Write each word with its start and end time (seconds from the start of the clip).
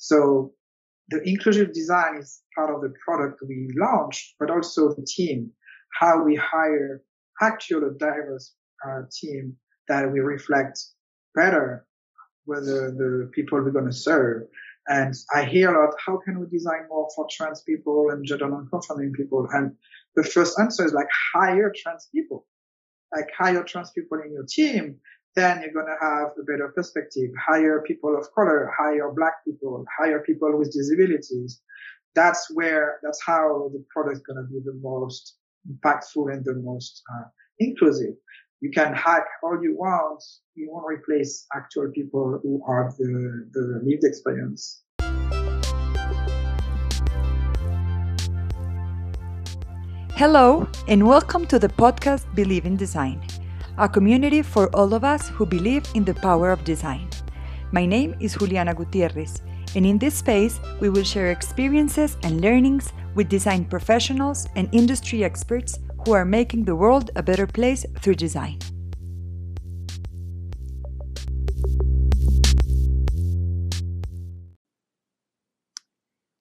So 0.00 0.54
the 1.10 1.20
inclusive 1.28 1.74
design 1.74 2.16
is 2.18 2.40
part 2.56 2.74
of 2.74 2.80
the 2.80 2.92
product 3.04 3.40
we 3.46 3.68
launch, 3.76 4.34
but 4.40 4.50
also 4.50 4.94
the 4.94 5.06
team, 5.06 5.52
how 6.00 6.24
we 6.24 6.36
hire 6.36 7.02
actual 7.42 7.82
diverse 7.98 8.54
uh, 8.86 9.02
team 9.12 9.56
that 9.88 10.10
we 10.10 10.20
reflect 10.20 10.80
better 11.34 11.86
whether 12.46 12.90
the 12.90 13.30
people 13.34 13.58
we're 13.58 13.70
going 13.70 13.84
to 13.84 13.92
serve. 13.92 14.44
And 14.88 15.14
I 15.34 15.44
hear 15.44 15.68
a 15.70 15.84
lot, 15.84 15.94
how 16.04 16.18
can 16.24 16.40
we 16.40 16.46
design 16.46 16.88
more 16.88 17.06
for 17.14 17.26
trans 17.30 17.62
people 17.62 18.08
and 18.10 18.24
gender 18.24 18.48
non-conforming 18.48 19.12
people? 19.12 19.46
And 19.52 19.76
the 20.16 20.24
first 20.24 20.58
answer 20.58 20.86
is 20.86 20.94
like 20.94 21.08
hire 21.34 21.72
trans 21.76 22.08
people, 22.12 22.46
like 23.14 23.28
hire 23.38 23.64
trans 23.64 23.90
people 23.90 24.18
in 24.24 24.32
your 24.32 24.46
team. 24.48 24.96
Then 25.36 25.62
you're 25.62 25.72
going 25.72 25.86
to 25.86 26.04
have 26.04 26.30
a 26.40 26.42
better 26.42 26.72
perspective. 26.74 27.30
Hire 27.38 27.84
people 27.86 28.18
of 28.18 28.26
color, 28.34 28.68
hire 28.76 29.12
black 29.12 29.44
people, 29.44 29.84
hire 29.96 30.18
people 30.26 30.58
with 30.58 30.72
disabilities. 30.72 31.62
That's 32.16 32.50
where, 32.52 32.98
that's 33.04 33.22
how 33.24 33.70
the 33.72 33.84
product 33.90 34.16
is 34.16 34.22
going 34.24 34.44
to 34.44 34.52
be 34.52 34.58
the 34.64 34.76
most 34.82 35.36
impactful 35.70 36.32
and 36.32 36.44
the 36.44 36.54
most 36.54 37.04
uh, 37.14 37.28
inclusive. 37.60 38.14
You 38.60 38.72
can 38.72 38.92
hack 38.92 39.24
all 39.44 39.62
you 39.62 39.76
want. 39.78 40.20
You 40.56 40.68
won't 40.72 40.86
replace 40.88 41.46
actual 41.54 41.92
people 41.94 42.40
who 42.42 42.60
are 42.66 42.92
the, 42.98 43.48
the 43.52 43.80
lived 43.84 44.02
experience. 44.02 44.82
Hello, 50.16 50.68
and 50.88 51.06
welcome 51.06 51.46
to 51.46 51.60
the 51.60 51.68
podcast 51.68 52.26
Believe 52.34 52.66
in 52.66 52.76
Design, 52.76 53.22
a 53.80 53.88
community 53.88 54.42
for 54.42 54.68
all 54.76 54.92
of 54.92 55.04
us 55.04 55.30
who 55.30 55.46
believe 55.46 55.84
in 55.94 56.04
the 56.04 56.12
power 56.12 56.52
of 56.52 56.62
design. 56.64 57.08
My 57.72 57.86
name 57.86 58.14
is 58.20 58.34
Juliana 58.34 58.74
Gutierrez, 58.74 59.40
and 59.74 59.86
in 59.86 59.96
this 59.96 60.16
space, 60.16 60.60
we 60.80 60.90
will 60.90 61.02
share 61.02 61.30
experiences 61.30 62.18
and 62.22 62.42
learnings 62.42 62.92
with 63.14 63.30
design 63.30 63.64
professionals 63.64 64.46
and 64.54 64.68
industry 64.72 65.24
experts 65.24 65.78
who 66.04 66.12
are 66.12 66.26
making 66.26 66.64
the 66.66 66.76
world 66.76 67.10
a 67.16 67.22
better 67.22 67.46
place 67.46 67.86
through 68.02 68.16
design. 68.16 68.58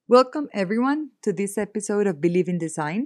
Welcome, 0.09 0.49
everyone, 0.53 1.11
to 1.23 1.31
this 1.31 1.57
episode 1.57 2.05
of 2.05 2.19
Believe 2.19 2.49
in 2.49 2.57
Design. 2.57 3.05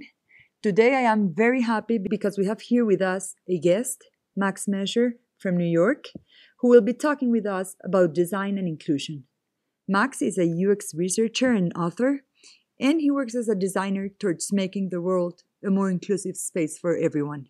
Today, 0.60 0.96
I 0.96 1.02
am 1.02 1.32
very 1.32 1.60
happy 1.60 1.98
because 1.98 2.36
we 2.36 2.46
have 2.46 2.62
here 2.62 2.84
with 2.84 3.00
us 3.00 3.36
a 3.48 3.60
guest, 3.60 4.02
Max 4.36 4.66
Masure 4.66 5.12
from 5.38 5.56
New 5.56 5.64
York, 5.64 6.06
who 6.60 6.68
will 6.68 6.80
be 6.80 6.92
talking 6.92 7.30
with 7.30 7.46
us 7.46 7.76
about 7.84 8.14
design 8.14 8.58
and 8.58 8.66
inclusion. 8.66 9.24
Max 9.86 10.22
is 10.22 10.38
a 10.38 10.48
UX 10.48 10.94
researcher 10.94 11.52
and 11.52 11.72
author, 11.76 12.22
and 12.80 13.00
he 13.00 13.10
works 13.10 13.34
as 13.34 13.48
a 13.48 13.54
designer 13.54 14.08
towards 14.08 14.52
making 14.52 14.88
the 14.88 15.00
world 15.00 15.42
a 15.64 15.70
more 15.70 15.90
inclusive 15.90 16.36
space 16.36 16.78
for 16.78 16.96
everyone. 16.96 17.48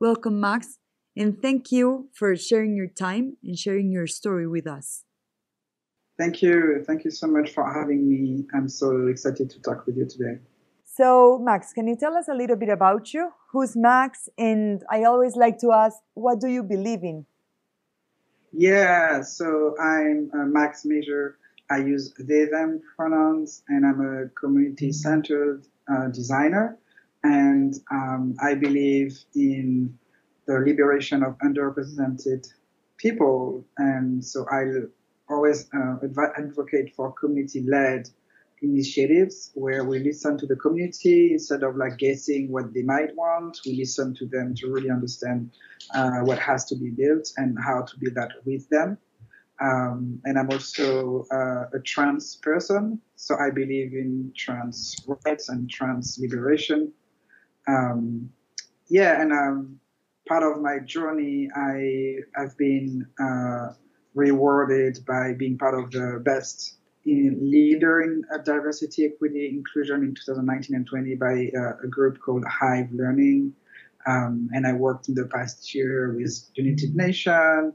Welcome, 0.00 0.40
Max, 0.40 0.78
and 1.16 1.40
thank 1.40 1.70
you 1.70 2.08
for 2.14 2.34
sharing 2.36 2.74
your 2.74 2.88
time 2.88 3.36
and 3.44 3.58
sharing 3.58 3.90
your 3.90 4.06
story 4.06 4.46
with 4.46 4.66
us. 4.66 5.04
Thank 6.18 6.42
you. 6.42 6.84
Thank 6.86 7.04
you 7.04 7.10
so 7.10 7.26
much 7.26 7.50
for 7.50 7.64
having 7.64 8.06
me. 8.06 8.46
I'm 8.54 8.68
so 8.68 9.06
excited 9.06 9.48
to 9.50 9.60
talk 9.62 9.86
with 9.86 9.96
you 9.96 10.06
today. 10.06 10.38
So, 11.00 11.38
Max, 11.38 11.72
can 11.72 11.88
you 11.88 11.96
tell 11.96 12.14
us 12.14 12.28
a 12.28 12.34
little 12.34 12.56
bit 12.56 12.68
about 12.68 13.14
you? 13.14 13.32
Who's 13.52 13.74
Max? 13.74 14.28
And 14.36 14.84
I 14.90 15.04
always 15.04 15.34
like 15.34 15.56
to 15.60 15.72
ask, 15.72 15.96
what 16.12 16.40
do 16.40 16.48
you 16.48 16.62
believe 16.62 17.02
in? 17.02 17.24
Yeah, 18.52 19.22
so 19.22 19.74
I'm 19.80 20.30
uh, 20.34 20.44
Max 20.44 20.84
Masure. 20.84 21.36
I 21.70 21.78
use 21.78 22.12
they, 22.18 22.44
them 22.44 22.82
pronouns, 22.96 23.62
and 23.68 23.86
I'm 23.86 24.02
a 24.02 24.28
community 24.38 24.92
centered 24.92 25.66
uh, 25.90 26.08
designer. 26.08 26.76
And 27.24 27.76
um, 27.90 28.36
I 28.42 28.52
believe 28.52 29.24
in 29.34 29.98
the 30.44 30.58
liberation 30.58 31.22
of 31.22 31.38
underrepresented 31.38 32.46
people. 32.98 33.64
And 33.78 34.22
so 34.22 34.44
I 34.52 34.64
always 35.32 35.66
uh, 35.72 35.96
advocate 36.36 36.94
for 36.94 37.10
community 37.12 37.62
led 37.62 38.10
initiatives 38.62 39.50
where 39.54 39.84
we 39.84 39.98
listen 39.98 40.36
to 40.38 40.46
the 40.46 40.56
community 40.56 41.32
instead 41.32 41.62
of 41.62 41.76
like 41.76 41.98
guessing 41.98 42.50
what 42.50 42.72
they 42.74 42.82
might 42.82 43.14
want. 43.16 43.58
We 43.64 43.76
listen 43.76 44.14
to 44.16 44.26
them 44.26 44.54
to 44.56 44.72
really 44.72 44.90
understand 44.90 45.50
uh, 45.94 46.20
what 46.20 46.38
has 46.38 46.64
to 46.66 46.76
be 46.76 46.90
built 46.90 47.30
and 47.36 47.56
how 47.62 47.82
to 47.82 47.98
build 47.98 48.14
that 48.16 48.32
with 48.44 48.68
them. 48.68 48.98
Um, 49.60 50.20
and 50.24 50.38
I'm 50.38 50.50
also 50.50 51.26
uh, 51.30 51.76
a 51.76 51.80
trans 51.84 52.36
person, 52.36 52.98
so 53.16 53.36
I 53.38 53.50
believe 53.50 53.92
in 53.92 54.32
trans 54.34 54.96
rights 55.24 55.50
and 55.50 55.68
trans 55.68 56.18
liberation. 56.18 56.92
Um, 57.68 58.30
yeah, 58.88 59.20
and 59.20 59.32
um, 59.32 59.80
part 60.26 60.42
of 60.42 60.62
my 60.62 60.78
journey, 60.78 61.50
I 61.54 62.16
have 62.36 62.56
been 62.56 63.06
uh, 63.22 63.74
rewarded 64.14 65.04
by 65.06 65.34
being 65.34 65.58
part 65.58 65.78
of 65.78 65.90
the 65.90 66.22
best 66.24 66.79
leader 67.04 68.02
in 68.02 68.24
uh, 68.32 68.38
diversity, 68.38 69.06
equity, 69.06 69.48
inclusion 69.48 70.02
in 70.02 70.14
2019 70.14 70.76
and 70.76 70.86
20 70.86 71.14
by 71.16 71.50
uh, 71.56 71.84
a 71.84 71.88
group 71.88 72.20
called 72.20 72.44
Hive 72.44 72.90
Learning. 72.92 73.54
Um, 74.06 74.48
and 74.52 74.66
I 74.66 74.72
worked 74.72 75.08
in 75.08 75.14
the 75.14 75.26
past 75.26 75.74
year 75.74 76.14
with 76.14 76.50
United 76.54 76.94
Nations, 76.96 77.74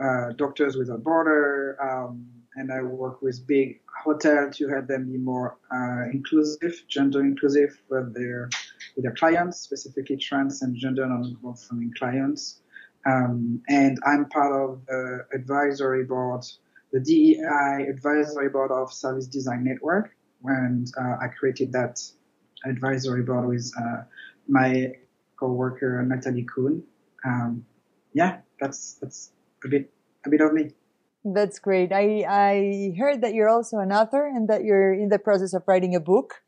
uh, 0.00 0.32
Doctors 0.36 0.76
Without 0.76 1.02
Border, 1.02 1.76
um, 1.82 2.26
and 2.56 2.72
I 2.72 2.82
work 2.82 3.20
with 3.20 3.46
big 3.46 3.80
hotels 4.02 4.56
to 4.56 4.68
help 4.68 4.86
them 4.86 5.10
be 5.10 5.18
more 5.18 5.58
uh, 5.70 6.10
inclusive, 6.12 6.82
gender 6.88 7.20
inclusive 7.20 7.78
with 7.90 8.14
their 8.14 8.48
with 8.94 9.04
their 9.04 9.14
clients, 9.14 9.60
specifically 9.60 10.16
trans 10.16 10.62
and 10.62 10.74
gender 10.76 11.06
non-conforming 11.06 11.92
clients. 11.98 12.60
Um, 13.04 13.62
and 13.68 13.98
I'm 14.06 14.26
part 14.26 14.52
of 14.52 14.86
the 14.86 15.26
advisory 15.34 16.04
board 16.04 16.44
the 16.92 17.00
DEI 17.00 17.88
advisory 17.88 18.48
board 18.48 18.70
of 18.70 18.92
Service 18.92 19.26
Design 19.26 19.64
Network, 19.64 20.10
and 20.44 20.86
uh, 20.98 21.16
I 21.20 21.28
created 21.28 21.72
that 21.72 22.00
advisory 22.64 23.22
board 23.22 23.48
with 23.48 23.70
uh, 23.78 24.02
my 24.48 24.92
coworker 25.38 26.02
Natalie 26.06 26.46
Kuhn. 26.52 26.82
Um, 27.24 27.64
yeah, 28.12 28.38
that's 28.60 28.94
that's 28.94 29.32
a 29.64 29.68
bit 29.68 29.92
a 30.24 30.30
bit 30.30 30.40
of 30.40 30.52
me. 30.52 30.70
That's 31.24 31.58
great. 31.58 31.92
I 31.92 32.24
I 32.28 32.94
heard 32.98 33.20
that 33.22 33.34
you're 33.34 33.48
also 33.48 33.78
an 33.78 33.92
author 33.92 34.26
and 34.26 34.48
that 34.48 34.64
you're 34.64 34.94
in 34.94 35.08
the 35.08 35.18
process 35.18 35.54
of 35.54 35.64
writing 35.66 35.94
a 35.94 36.00
book. 36.00 36.42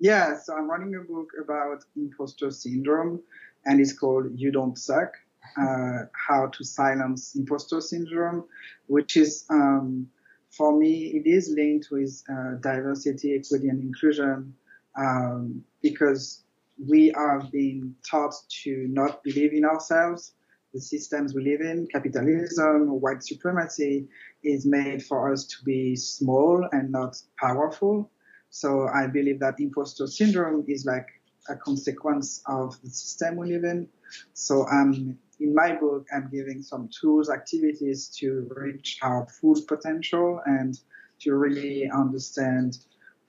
Yeah, 0.00 0.38
so 0.38 0.56
I'm 0.56 0.68
writing 0.68 0.94
a 0.94 1.04
book 1.04 1.28
about 1.40 1.84
imposter 1.94 2.50
syndrome, 2.50 3.20
and 3.64 3.80
it's 3.80 3.92
called 3.92 4.26
"You 4.34 4.50
Don't 4.50 4.76
Suck." 4.76 5.14
Uh, 5.60 6.04
how 6.12 6.46
to 6.46 6.64
silence 6.64 7.34
imposter 7.34 7.80
syndrome, 7.80 8.44
which 8.86 9.16
is 9.16 9.44
um, 9.50 10.06
for 10.50 10.76
me 10.78 11.12
it 11.14 11.26
is 11.26 11.52
linked 11.56 11.88
with 11.90 12.22
uh, 12.30 12.54
diversity, 12.60 13.34
equity, 13.34 13.68
and 13.68 13.82
inclusion 13.82 14.54
um, 14.96 15.62
because 15.82 16.44
we 16.88 17.12
are 17.12 17.42
being 17.52 17.94
taught 18.08 18.34
to 18.64 18.86
not 18.88 19.22
believe 19.22 19.52
in 19.52 19.64
ourselves. 19.64 20.34
The 20.72 20.80
systems 20.80 21.34
we 21.34 21.42
live 21.44 21.60
in, 21.60 21.88
capitalism, 21.90 23.00
white 23.00 23.24
supremacy, 23.24 24.06
is 24.44 24.64
made 24.64 25.02
for 25.04 25.32
us 25.32 25.44
to 25.46 25.56
be 25.64 25.96
small 25.96 26.64
and 26.70 26.92
not 26.92 27.20
powerful. 27.40 28.08
So 28.50 28.86
I 28.86 29.08
believe 29.08 29.40
that 29.40 29.58
imposter 29.58 30.06
syndrome 30.06 30.64
is 30.68 30.84
like 30.86 31.06
a 31.48 31.56
consequence 31.56 32.42
of 32.46 32.80
the 32.82 32.90
system 32.90 33.36
we 33.36 33.52
live 33.52 33.64
in. 33.64 33.88
So 34.34 34.66
I'm 34.68 35.18
in 35.40 35.54
my 35.54 35.74
book, 35.74 36.06
I'm 36.14 36.28
giving 36.30 36.62
some 36.62 36.88
tools, 37.00 37.30
activities 37.30 38.08
to 38.18 38.48
reach 38.54 38.98
our 39.02 39.26
full 39.40 39.56
potential 39.66 40.40
and 40.44 40.78
to 41.20 41.34
really 41.34 41.90
understand 41.90 42.78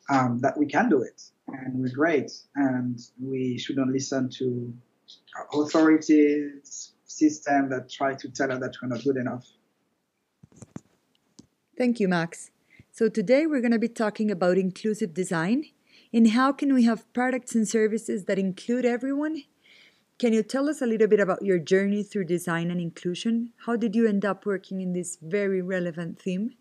um, 0.09 0.39
that 0.39 0.57
we 0.57 0.65
can 0.65 0.89
do 0.89 1.01
it 1.01 1.21
and 1.47 1.81
we're 1.81 1.93
great 1.93 2.31
and 2.55 2.99
we 3.21 3.57
shouldn't 3.57 3.91
listen 3.91 4.29
to 4.29 4.73
authorities, 5.53 6.93
system 7.05 7.69
that 7.69 7.89
try 7.89 8.13
to 8.13 8.29
tell 8.29 8.51
us 8.51 8.59
that 8.59 8.73
we're 8.81 8.89
not 8.89 9.03
good 9.03 9.17
enough. 9.17 9.45
Thank 11.77 11.99
you, 11.99 12.07
Max. 12.07 12.51
So 12.91 13.09
today 13.09 13.45
we're 13.45 13.61
going 13.61 13.71
to 13.71 13.79
be 13.79 13.87
talking 13.87 14.29
about 14.29 14.57
inclusive 14.57 15.13
design 15.13 15.65
and 16.13 16.31
how 16.31 16.51
can 16.51 16.73
we 16.73 16.83
have 16.83 17.11
products 17.13 17.55
and 17.55 17.67
services 17.67 18.25
that 18.25 18.37
include 18.37 18.85
everyone 18.85 19.43
can 20.21 20.33
you 20.33 20.43
tell 20.43 20.69
us 20.69 20.83
a 20.83 20.85
little 20.85 21.07
bit 21.07 21.19
about 21.19 21.41
your 21.41 21.57
journey 21.57 22.03
through 22.03 22.25
design 22.25 22.69
and 22.69 22.79
inclusion? 22.79 23.53
How 23.65 23.75
did 23.75 23.95
you 23.95 24.07
end 24.07 24.23
up 24.23 24.45
working 24.45 24.79
in 24.79 24.93
this 24.93 25.17
very 25.19 25.63
relevant 25.63 26.21
theme? 26.21 26.51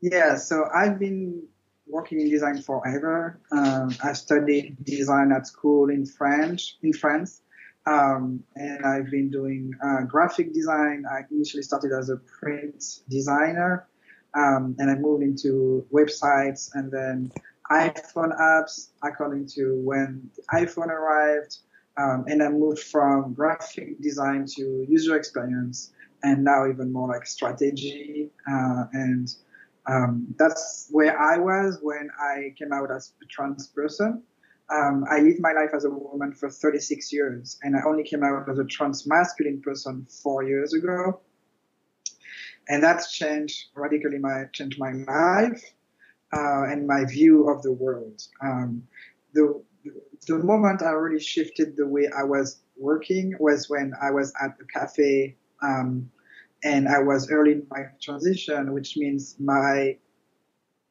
Yeah, 0.00 0.34
so 0.34 0.64
I've 0.74 0.98
been 0.98 1.44
working 1.86 2.20
in 2.20 2.28
design 2.28 2.60
forever. 2.60 3.38
Um, 3.52 3.94
I 4.02 4.12
studied 4.12 4.76
design 4.84 5.30
at 5.30 5.46
school 5.46 5.88
in 5.88 6.04
French, 6.04 6.78
in 6.82 6.92
France, 6.92 7.42
Um, 7.86 8.42
and 8.56 8.84
I've 8.84 9.10
been 9.10 9.30
doing 9.30 9.70
uh, 9.86 10.02
graphic 10.14 10.52
design. 10.52 11.04
I 11.06 11.18
initially 11.30 11.62
started 11.62 11.92
as 11.92 12.08
a 12.08 12.16
print 12.16 12.82
designer, 13.08 13.86
um, 14.34 14.74
and 14.78 14.90
I 14.90 14.96
moved 14.96 15.22
into 15.22 15.86
websites 15.92 16.74
and 16.74 16.90
then 16.90 17.30
iPhone 17.70 18.38
apps 18.38 18.90
according 19.02 19.46
to 19.54 19.80
when 19.82 20.30
the 20.36 20.42
iPhone 20.52 20.88
arrived. 20.88 21.58
Um, 21.96 22.24
and 22.26 22.42
I 22.42 22.48
moved 22.48 22.80
from 22.80 23.34
graphic 23.34 24.00
design 24.00 24.46
to 24.56 24.84
user 24.88 25.16
experience, 25.16 25.92
and 26.24 26.42
now 26.42 26.68
even 26.68 26.92
more 26.92 27.08
like 27.08 27.24
strategy. 27.24 28.30
Uh, 28.50 28.84
and 28.92 29.28
um, 29.86 30.26
that's 30.38 30.88
where 30.90 31.18
I 31.18 31.38
was 31.38 31.78
when 31.82 32.08
I 32.20 32.52
came 32.58 32.72
out 32.72 32.90
as 32.90 33.12
a 33.22 33.26
trans 33.26 33.68
person. 33.68 34.22
Um, 34.72 35.04
I 35.10 35.20
lived 35.20 35.40
my 35.40 35.52
life 35.52 35.70
as 35.74 35.84
a 35.84 35.90
woman 35.90 36.32
for 36.32 36.50
36 36.50 37.12
years, 37.12 37.58
and 37.62 37.76
I 37.76 37.80
only 37.86 38.02
came 38.02 38.24
out 38.24 38.48
as 38.48 38.58
a 38.58 38.64
trans 38.64 39.06
masculine 39.06 39.60
person 39.60 40.06
four 40.22 40.42
years 40.42 40.74
ago. 40.74 41.20
And 42.68 42.82
that's 42.82 43.12
changed 43.12 43.66
radically 43.76 44.18
my 44.18 44.46
changed 44.52 44.78
my 44.78 44.92
life 44.92 45.62
uh, 46.34 46.64
and 46.70 46.86
my 46.86 47.04
view 47.04 47.48
of 47.48 47.62
the 47.62 47.72
world. 47.72 48.20
Um, 48.42 48.82
the 49.32 49.62
the 50.26 50.38
moment 50.38 50.82
I 50.82 50.90
really 50.90 51.22
shifted 51.22 51.76
the 51.76 51.86
way 51.86 52.08
I 52.16 52.22
was 52.22 52.62
working 52.76 53.34
was 53.38 53.68
when 53.68 53.92
I 54.00 54.10
was 54.10 54.32
at 54.42 54.56
the 54.58 54.64
cafe 54.64 55.36
um, 55.62 56.10
and 56.62 56.88
I 56.88 57.00
was 57.00 57.30
early 57.30 57.52
in 57.52 57.66
my 57.70 57.82
transition, 58.00 58.72
which 58.72 58.96
means 58.96 59.36
my 59.38 59.98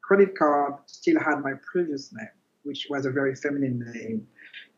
credit 0.04 0.38
card 0.38 0.75
still 0.86 1.19
had 1.19 1.42
my 1.42 1.54
previous 1.72 2.13
name, 2.13 2.28
which 2.63 2.88
was 2.90 3.06
a 3.06 3.12
very 3.12 3.36
feminine 3.36 3.84
name. 3.94 4.28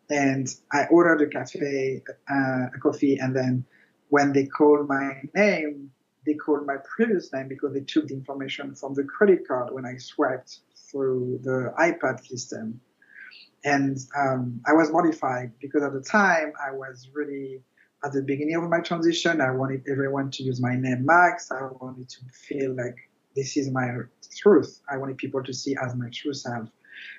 And 0.09 0.47
I 0.71 0.85
ordered 0.85 1.21
a 1.21 1.27
cafe, 1.27 2.01
uh, 2.29 2.67
a 2.73 2.79
coffee, 2.81 3.17
and 3.17 3.35
then 3.35 3.65
when 4.09 4.31
they 4.31 4.45
called 4.45 4.87
my 4.87 5.21
name, 5.33 5.91
they 6.25 6.33
called 6.33 6.65
my 6.65 6.75
previous 6.95 7.31
name 7.33 7.47
because 7.47 7.73
they 7.73 7.81
took 7.81 8.07
the 8.07 8.13
information 8.13 8.75
from 8.75 8.93
the 8.93 9.03
credit 9.03 9.47
card 9.47 9.73
when 9.73 9.85
I 9.85 9.97
swiped 9.97 10.59
through 10.89 11.39
the 11.43 11.73
iPad 11.79 12.25
system. 12.25 12.81
And 13.63 13.97
um, 14.17 14.61
I 14.65 14.73
was 14.73 14.91
mortified 14.91 15.51
because 15.59 15.83
at 15.83 15.93
the 15.93 16.01
time 16.01 16.53
I 16.63 16.71
was 16.71 17.09
really 17.13 17.61
at 18.03 18.13
the 18.13 18.21
beginning 18.21 18.55
of 18.55 18.69
my 18.69 18.79
transition. 18.79 19.41
I 19.41 19.51
wanted 19.51 19.83
everyone 19.89 20.29
to 20.31 20.43
use 20.43 20.61
my 20.61 20.75
name 20.75 21.05
Max. 21.05 21.51
I 21.51 21.63
wanted 21.81 22.07
to 22.09 22.19
feel 22.31 22.75
like 22.75 22.95
this 23.35 23.57
is 23.57 23.71
my 23.71 23.89
truth. 24.37 24.81
I 24.89 24.97
wanted 24.97 25.17
people 25.17 25.43
to 25.43 25.53
see 25.53 25.75
as 25.81 25.95
my 25.95 26.09
true 26.13 26.33
self. 26.33 26.69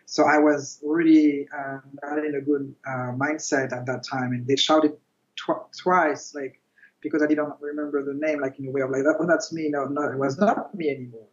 So 0.06 0.24
I 0.24 0.38
was 0.38 0.80
really 0.84 1.48
uh, 1.56 1.78
not 2.02 2.24
in 2.24 2.36
a 2.36 2.40
good 2.40 2.74
uh, 2.86 3.12
mindset 3.12 3.72
at 3.72 3.86
that 3.86 4.04
time, 4.04 4.32
and 4.32 4.46
they 4.46 4.56
shouted 4.56 4.96
tw- 5.36 5.70
twice, 5.76 6.34
like 6.34 6.60
because 7.06 7.22
I 7.22 7.26
didn't 7.26 7.52
remember 7.60 8.04
the 8.04 8.14
name, 8.14 8.40
like 8.40 8.58
in 8.58 8.66
a 8.66 8.70
way 8.70 8.80
of 8.80 8.90
like, 8.90 9.02
oh, 9.06 9.26
that's 9.26 9.52
me. 9.52 9.68
No, 9.68 9.84
no, 9.84 10.02
it 10.10 10.18
was 10.18 10.38
not 10.38 10.74
me 10.74 10.90
anymore. 10.90 11.28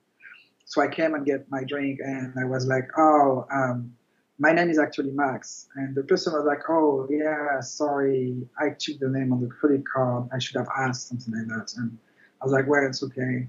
So 0.65 0.81
I 0.81 0.87
came 0.87 1.13
and 1.13 1.25
get 1.25 1.49
my 1.49 1.63
drink, 1.63 1.99
and 2.03 2.33
I 2.39 2.45
was 2.45 2.67
like, 2.67 2.87
oh, 2.97 3.45
um, 3.51 3.93
my 4.39 4.51
name 4.51 4.69
is 4.69 4.79
actually 4.79 5.11
Max. 5.11 5.67
And 5.75 5.95
the 5.95 6.03
person 6.03 6.33
was 6.33 6.45
like, 6.45 6.69
oh, 6.69 7.07
yeah, 7.09 7.59
sorry, 7.61 8.47
I 8.59 8.69
took 8.77 8.99
the 8.99 9.09
name 9.09 9.33
on 9.33 9.41
the 9.41 9.47
credit 9.47 9.83
card. 9.91 10.29
I 10.33 10.39
should 10.39 10.55
have 10.55 10.69
asked 10.77 11.09
something 11.09 11.33
like 11.33 11.47
that. 11.47 11.73
And 11.77 11.97
I 12.41 12.45
was 12.45 12.53
like, 12.53 12.67
well, 12.67 12.85
it's 12.85 13.03
okay. 13.03 13.47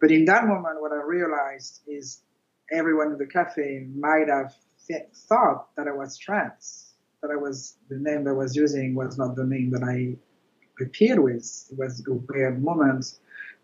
But 0.00 0.10
in 0.10 0.24
that 0.26 0.46
moment, 0.46 0.80
what 0.80 0.92
I 0.92 1.02
realized 1.02 1.80
is 1.86 2.22
everyone 2.72 3.12
in 3.12 3.18
the 3.18 3.26
cafe 3.26 3.86
might 3.94 4.28
have 4.28 4.54
th- 4.86 5.08
thought 5.28 5.74
that 5.76 5.86
I 5.86 5.92
was 5.92 6.18
trans, 6.18 6.94
that 7.22 7.30
I 7.30 7.36
was 7.36 7.76
the 7.88 7.98
name 7.98 8.24
that 8.24 8.30
I 8.30 8.34
was 8.34 8.56
using 8.56 8.94
was 8.94 9.16
not 9.16 9.36
the 9.36 9.44
name 9.44 9.70
that 9.70 9.82
I 9.82 10.16
appeared 10.80 11.18
with. 11.18 11.68
It 11.70 11.78
was 11.78 12.04
a 12.06 12.50
moment. 12.50 13.18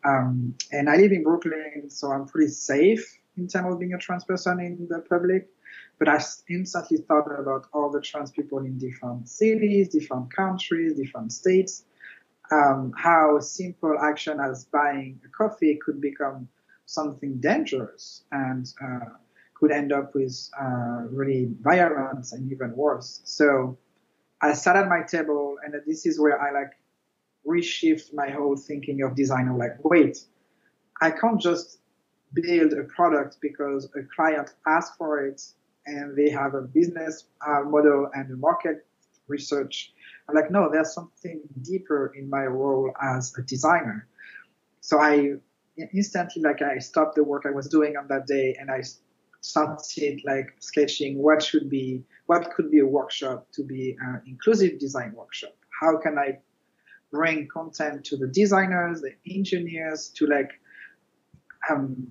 Um, 0.04 0.54
and 0.72 0.88
I 0.88 0.96
live 0.96 1.12
in 1.12 1.22
Brooklyn, 1.22 1.88
so 1.88 2.12
I'm 2.12 2.26
pretty 2.26 2.50
safe 2.50 3.18
in 3.36 3.48
terms 3.48 3.72
of 3.72 3.78
being 3.78 3.94
a 3.94 3.98
trans 3.98 4.24
person 4.24 4.60
in 4.60 4.86
the 4.88 5.00
public. 5.00 5.48
But 5.98 6.08
I 6.08 6.22
instantly 6.48 6.98
thought 6.98 7.26
about 7.26 7.66
all 7.72 7.90
the 7.90 8.00
trans 8.00 8.30
people 8.30 8.58
in 8.58 8.78
different 8.78 9.28
cities, 9.28 9.88
different 9.88 10.32
countries, 10.32 10.94
different 10.94 11.32
states. 11.32 11.84
Um, 12.50 12.92
how 12.96 13.40
simple 13.40 13.96
action 14.00 14.40
as 14.40 14.64
buying 14.64 15.20
a 15.24 15.28
coffee 15.28 15.78
could 15.84 16.00
become 16.00 16.48
something 16.86 17.38
dangerous 17.40 18.22
and 18.32 18.66
uh, 18.82 19.10
could 19.54 19.70
end 19.72 19.92
up 19.92 20.14
with 20.14 20.48
uh, 20.58 21.02
really 21.10 21.50
violence 21.60 22.32
and 22.32 22.50
even 22.50 22.74
worse. 22.74 23.20
So 23.24 23.76
I 24.40 24.52
sat 24.52 24.76
at 24.76 24.88
my 24.88 25.02
table, 25.02 25.56
and 25.64 25.74
this 25.86 26.06
is 26.06 26.20
where 26.20 26.40
I 26.40 26.52
like 26.52 26.72
reshift 27.48 28.12
my 28.12 28.28
whole 28.28 28.56
thinking 28.56 29.02
of 29.02 29.16
design. 29.16 29.48
I'm 29.48 29.58
like, 29.58 29.82
wait, 29.84 30.18
I 31.00 31.10
can't 31.10 31.40
just 31.40 31.78
build 32.34 32.72
a 32.72 32.84
product 32.84 33.38
because 33.40 33.88
a 33.96 34.02
client 34.14 34.54
asked 34.66 34.94
for 34.98 35.24
it 35.24 35.40
and 35.86 36.16
they 36.16 36.30
have 36.30 36.54
a 36.54 36.62
business 36.62 37.24
uh, 37.46 37.62
model 37.62 38.10
and 38.14 38.30
a 38.30 38.36
market 38.36 38.86
research. 39.28 39.92
I'm 40.28 40.34
like, 40.34 40.50
no, 40.50 40.68
there's 40.70 40.92
something 40.92 41.40
deeper 41.62 42.12
in 42.16 42.28
my 42.28 42.44
role 42.44 42.92
as 43.00 43.34
a 43.38 43.42
designer. 43.42 44.06
So 44.80 45.00
I 45.00 45.34
instantly, 45.94 46.42
like, 46.42 46.60
I 46.62 46.78
stopped 46.78 47.14
the 47.14 47.24
work 47.24 47.44
I 47.46 47.50
was 47.50 47.68
doing 47.68 47.96
on 47.96 48.08
that 48.08 48.26
day 48.26 48.56
and 48.58 48.70
I 48.70 48.82
started 49.40 50.20
like 50.24 50.48
sketching 50.58 51.22
what 51.22 51.42
should 51.42 51.70
be, 51.70 52.02
what 52.26 52.50
could 52.54 52.70
be 52.70 52.80
a 52.80 52.86
workshop 52.86 53.46
to 53.52 53.62
be 53.62 53.96
an 54.00 54.20
inclusive 54.26 54.78
design 54.78 55.12
workshop. 55.14 55.54
How 55.80 55.96
can 55.96 56.18
I 56.18 56.38
bring 57.10 57.48
content 57.48 58.04
to 58.04 58.16
the 58.16 58.26
designers, 58.26 59.00
the 59.00 59.14
engineers 59.34 60.08
to 60.16 60.26
like 60.26 60.50
um, 61.70 62.06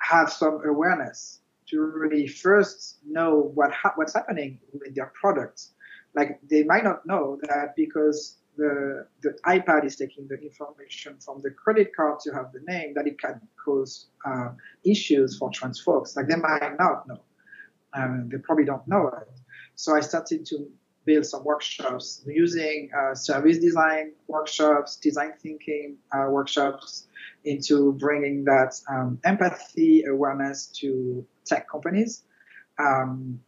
have 0.00 0.32
some 0.32 0.60
awareness 0.64 1.40
to 1.68 1.80
really 1.80 2.26
first 2.26 2.98
know 3.06 3.50
what 3.54 3.72
ha- 3.72 3.92
what's 3.96 4.14
happening 4.14 4.58
with 4.72 4.94
their 4.94 5.12
products. 5.20 5.72
Like 6.14 6.40
they 6.48 6.62
might 6.62 6.84
not 6.84 7.04
know 7.06 7.38
that 7.42 7.74
because 7.76 8.38
the 8.56 9.06
the 9.22 9.36
iPad 9.46 9.84
is 9.84 9.96
taking 9.96 10.26
the 10.28 10.36
information 10.36 11.18
from 11.18 11.40
the 11.42 11.50
credit 11.50 11.94
card 11.94 12.20
to 12.20 12.32
have 12.32 12.52
the 12.52 12.60
name 12.66 12.94
that 12.94 13.06
it 13.06 13.20
can 13.20 13.40
cause 13.62 14.06
uh, 14.24 14.48
issues 14.84 15.36
for 15.36 15.50
trans 15.50 15.80
folks. 15.80 16.16
Like 16.16 16.28
they 16.28 16.36
might 16.36 16.76
not 16.78 17.06
know. 17.08 17.20
Um, 17.92 18.28
they 18.30 18.38
probably 18.38 18.64
don't 18.64 18.86
know 18.86 19.08
it. 19.08 19.28
So 19.74 19.94
I 19.94 20.00
started 20.00 20.46
to 20.46 20.68
build 21.06 21.24
some 21.24 21.44
workshops 21.44 22.22
using 22.26 22.90
uh, 22.98 23.14
service 23.14 23.58
design 23.58 24.12
workshops, 24.26 24.96
design 24.96 25.32
thinking 25.40 25.96
uh, 26.12 26.26
workshops 26.28 27.06
into 27.44 27.92
bringing 27.94 28.44
that 28.44 28.74
um, 28.90 29.18
empathy 29.24 30.04
awareness 30.04 30.66
to 30.66 31.24
tech 31.46 31.70
companies. 31.70 32.24
Um, 32.78 33.40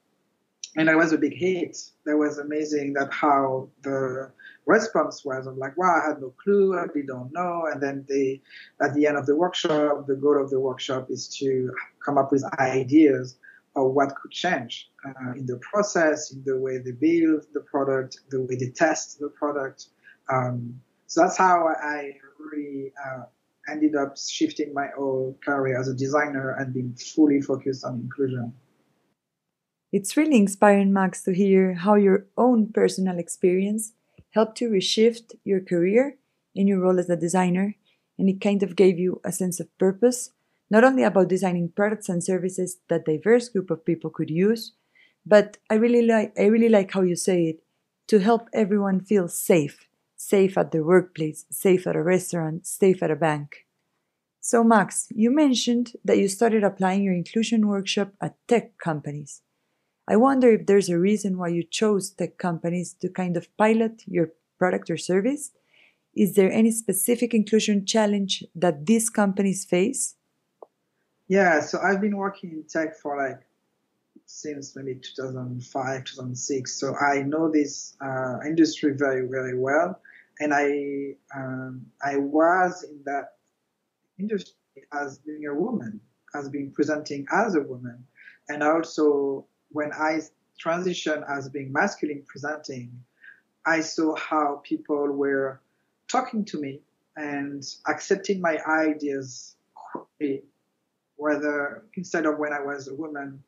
and 0.77 0.89
it 0.89 0.97
was 0.97 1.13
a 1.13 1.19
big 1.19 1.35
hit. 1.35 1.77
That 2.07 2.17
was 2.17 2.39
amazing 2.39 2.93
that 2.95 3.13
how 3.13 3.69
the 3.83 4.31
response 4.67 5.25
was. 5.25 5.47
I'm 5.47 5.59
like, 5.59 5.77
wow, 5.77 6.01
I 6.03 6.09
had 6.09 6.21
no 6.21 6.33
clue, 6.43 6.79
I 6.79 6.83
really 6.83 7.07
don't 7.07 7.33
know. 7.33 7.67
And 7.73 7.83
then 7.83 8.07
they, 8.09 8.41
at 8.81 8.95
the 8.95 9.07
end 9.07 9.17
of 9.17 9.27
the 9.27 9.35
workshop, 9.35 10.07
the 10.07 10.15
goal 10.15 10.41
of 10.41 10.51
the 10.51 10.61
workshop 10.61 11.11
is 11.11 11.27
to 11.39 11.73
come 12.05 12.19
up 12.19 12.31
with 12.31 12.45
ideas 12.61 13.39
of 13.79 13.93
what 13.93 14.15
could 14.17 14.31
change 14.31 14.91
uh, 15.07 15.33
in 15.33 15.47
the 15.47 15.59
process, 15.59 16.33
in 16.33 16.43
the 16.45 16.59
way 16.59 16.79
they 16.79 16.93
build 16.93 17.47
the 17.53 17.61
product, 17.61 18.21
the 18.31 18.41
way 18.41 18.57
they 18.57 18.71
test 18.71 19.19
the 19.21 19.29
product. 19.29 19.87
Um, 20.33 20.81
so 21.07 21.23
that's 21.23 21.39
how 21.39 21.69
I 21.69 22.13
really 22.39 22.93
uh, 23.05 23.23
ended 23.71 23.95
up 23.97 24.17
shifting 24.19 24.75
my 24.75 24.89
whole 24.97 25.39
career 25.45 25.79
as 25.81 25.89
a 25.89 25.95
designer 25.95 26.57
and 26.59 26.75
being 26.75 26.95
fully 26.95 27.41
focused 27.41 27.85
on 27.85 27.95
inclusion. 28.01 28.53
It's 29.91 30.17
really 30.17 30.37
inspiring, 30.37 30.93
Max, 30.93 31.23
to 31.25 31.33
hear 31.33 31.75
how 31.75 31.95
your 31.95 32.27
own 32.37 32.73
personal 32.73 33.19
experience 33.19 33.93
helped 34.31 34.61
you 34.61 34.69
reshift 34.69 35.35
your 35.45 35.61
career 35.61 36.19
in 36.55 36.67
your 36.67 36.81
role 36.81 36.99
as 36.99 37.09
a 37.09 37.17
designer, 37.17 37.75
and 38.19 38.29
it 38.29 38.41
kind 38.41 38.63
of 38.63 38.77
gave 38.77 38.99
you 38.99 39.21
a 39.25 39.33
sense 39.33 39.61
of 39.61 39.79
purpose, 39.79 40.31
not 40.71 40.85
only 40.85 41.03
about 41.03 41.29
designing 41.29 41.71
products 41.71 42.09
and 42.09 42.23
services 42.23 42.79
that 42.89 43.05
diverse 43.05 43.49
group 43.49 43.71
of 43.71 43.85
people 43.85 44.11
could 44.11 44.31
use, 44.31 44.73
but 45.25 45.59
I 45.71 45.75
really 45.75 46.03
like 46.03 46.33
I 46.39 46.47
really 46.47 46.69
like 46.69 46.93
how 46.93 47.03
you 47.03 47.17
say 47.17 47.45
it, 47.45 47.63
to 48.09 48.19
help 48.19 48.49
everyone 48.53 49.01
feel 49.01 49.29
safe 49.29 49.89
safe 50.19 50.59
at 50.59 50.73
the 50.73 50.83
workplace, 50.83 51.47
safe 51.51 51.87
at 51.87 51.97
a 51.97 52.03
restaurant, 52.03 52.67
safe 52.67 53.03
at 53.03 53.11
a 53.11 53.17
bank. 53.17 53.65
So, 54.41 54.65
Max, 54.65 55.07
you 55.15 55.31
mentioned 55.31 55.93
that 56.05 56.19
you 56.19 56.29
started 56.29 56.65
applying 56.65 57.03
your 57.03 57.15
inclusion 57.15 57.67
workshop 57.69 58.13
at 58.21 58.37
tech 58.47 58.79
companies. 58.79 59.43
I 60.09 60.17
wonder 60.17 60.51
if 60.53 60.67
there's 60.67 60.89
a 60.89 60.99
reason 60.99 61.39
why 61.39 61.49
you 61.49 61.63
chose 61.63 62.11
tech 62.11 62.39
companies 62.39 62.95
to 63.01 63.09
kind 63.09 63.37
of 63.37 63.55
pilot 63.57 64.03
your 64.07 64.31
product 64.59 64.91
or 64.91 64.97
service. 64.97 65.53
Is 66.15 66.35
there 66.35 66.51
any 66.51 66.71
specific 66.71 67.35
inclusion 67.35 67.87
challenge 67.87 68.45
that 68.55 68.87
these 68.87 69.11
companies 69.11 69.65
face? 69.65 70.15
Yeah, 71.29 71.61
so 71.61 71.79
I've 71.79 72.01
been 72.01 72.17
working 72.17 72.53
in 72.53 72.65
tech 72.65 72.97
for 72.97 73.17
like 73.19 73.41
since 74.25 74.75
maybe 74.75 74.95
2005, 74.95 76.05
2006. 76.05 76.73
So 76.73 76.95
I 76.97 77.23
know 77.23 77.51
this 77.51 77.97
uh, 78.01 78.39
industry 78.47 78.95
very, 78.97 79.27
very 79.29 79.57
well. 79.59 80.01
And 80.41 80.55
I, 80.55 81.17
um, 81.37 81.87
I 82.03 82.17
was 82.17 82.85
in 82.85 83.01
that 83.05 83.35
industry 84.19 84.55
as 84.93 85.19
being 85.19 85.47
a 85.47 85.55
woman, 85.55 86.01
as 86.35 86.49
being 86.49 86.71
presenting 86.71 87.27
as 87.31 87.55
a 87.57 87.61
woman. 87.61 88.05
And 88.49 88.63
also 88.63 89.47
when 89.71 89.93
I 89.93 90.21
transitioned 90.63 91.29
as 91.29 91.49
being 91.51 91.73
masculine 91.73 92.23
presenting, 92.27 92.91
I 93.67 93.81
saw 93.81 94.17
how 94.17 94.63
people 94.65 95.13
were 95.13 95.61
talking 96.11 96.45
to 96.47 96.59
me 96.59 96.81
and 97.17 97.63
accepting 97.87 98.41
my 98.41 98.59
ideas 98.67 99.57
whether 101.19 101.85
instead 101.95 102.25
of 102.25 102.39
when 102.39 102.53
I 102.53 102.61
was 102.61 102.89
a 102.89 102.95
woman 102.95 103.43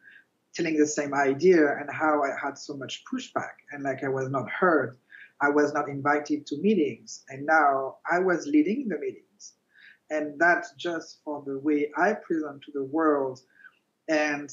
telling 0.53 0.77
the 0.77 0.87
same 0.87 1.15
idea 1.15 1.77
and 1.79 1.89
how 1.91 2.23
I 2.23 2.31
had 2.43 2.59
so 2.59 2.77
much 2.77 3.05
pushback 3.11 3.55
and 3.71 3.85
like 3.85 4.05
I 4.05 4.09
was 4.09 4.29
not 4.29 4.50
heard, 4.50 4.99
I 5.41 5.49
was 5.49 5.73
not 5.73 5.89
invited 5.89 6.47
to 6.47 6.59
meetings, 6.59 7.25
and 7.31 7.47
now 7.47 7.97
I 8.11 8.19
was 8.19 8.47
leading 8.47 8.89
the 8.89 8.99
meetings, 8.99 9.55
and 10.11 10.39
that's 10.39 10.73
just 10.73 11.21
for 11.25 11.43
the 11.47 11.59
way 11.59 11.91
I 11.97 12.12
present 12.12 12.62
to 12.65 12.73
the 12.73 12.85
world, 12.85 13.41
and 14.09 14.50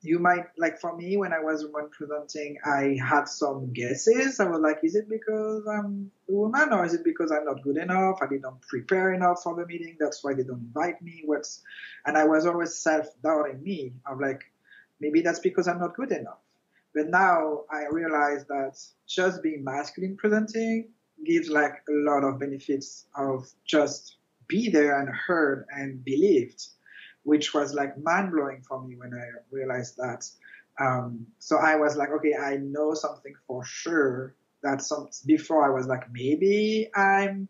you 0.00 0.18
might 0.18 0.46
like 0.56 0.78
for 0.78 0.96
me 0.96 1.16
when 1.16 1.32
I 1.32 1.40
was 1.40 1.66
one 1.66 1.90
presenting, 1.90 2.56
I 2.64 2.96
had 3.02 3.28
some 3.28 3.72
guesses. 3.72 4.38
I 4.38 4.48
was 4.48 4.60
like, 4.60 4.78
is 4.82 4.94
it 4.94 5.08
because 5.08 5.66
I'm 5.66 6.10
a 6.28 6.32
woman 6.32 6.72
or 6.72 6.84
is 6.84 6.94
it 6.94 7.04
because 7.04 7.32
I'm 7.32 7.44
not 7.44 7.62
good 7.62 7.76
enough? 7.76 8.18
I 8.22 8.26
didn't 8.26 8.60
prepare 8.68 9.12
enough 9.12 9.42
for 9.42 9.56
the 9.56 9.66
meeting. 9.66 9.96
That's 9.98 10.22
why 10.22 10.34
they 10.34 10.44
don't 10.44 10.60
invite 10.60 11.02
me. 11.02 11.22
What's 11.24 11.62
and 12.06 12.16
I 12.16 12.24
was 12.24 12.46
always 12.46 12.78
self 12.78 13.06
doubting 13.22 13.62
me. 13.62 13.94
I'm 14.06 14.20
like, 14.20 14.44
maybe 15.00 15.20
that's 15.20 15.40
because 15.40 15.66
I'm 15.66 15.80
not 15.80 15.96
good 15.96 16.12
enough. 16.12 16.38
But 16.94 17.08
now 17.08 17.64
I 17.70 17.86
realize 17.90 18.44
that 18.46 18.78
just 19.06 19.42
being 19.42 19.64
masculine 19.64 20.16
presenting 20.16 20.90
gives 21.24 21.48
like 21.48 21.72
a 21.88 21.92
lot 21.92 22.24
of 22.24 22.38
benefits 22.38 23.06
of 23.16 23.50
just 23.64 24.16
be 24.46 24.70
there 24.70 24.98
and 25.00 25.08
heard 25.08 25.66
and 25.70 26.04
believed 26.04 26.64
which 27.24 27.54
was 27.54 27.74
like 27.74 27.98
mind 27.98 28.32
blowing 28.32 28.62
for 28.66 28.82
me 28.82 28.96
when 28.96 29.12
I 29.14 29.26
realized 29.50 29.96
that. 29.98 30.28
Um, 30.80 31.26
so 31.38 31.56
I 31.58 31.76
was 31.76 31.96
like, 31.96 32.10
okay, 32.10 32.34
I 32.34 32.56
know 32.56 32.94
something 32.94 33.34
for 33.46 33.64
sure. 33.64 34.34
That 34.62 34.82
some 34.82 35.08
before 35.26 35.64
I 35.64 35.72
was 35.72 35.86
like, 35.86 36.10
maybe 36.12 36.88
I'm 36.94 37.48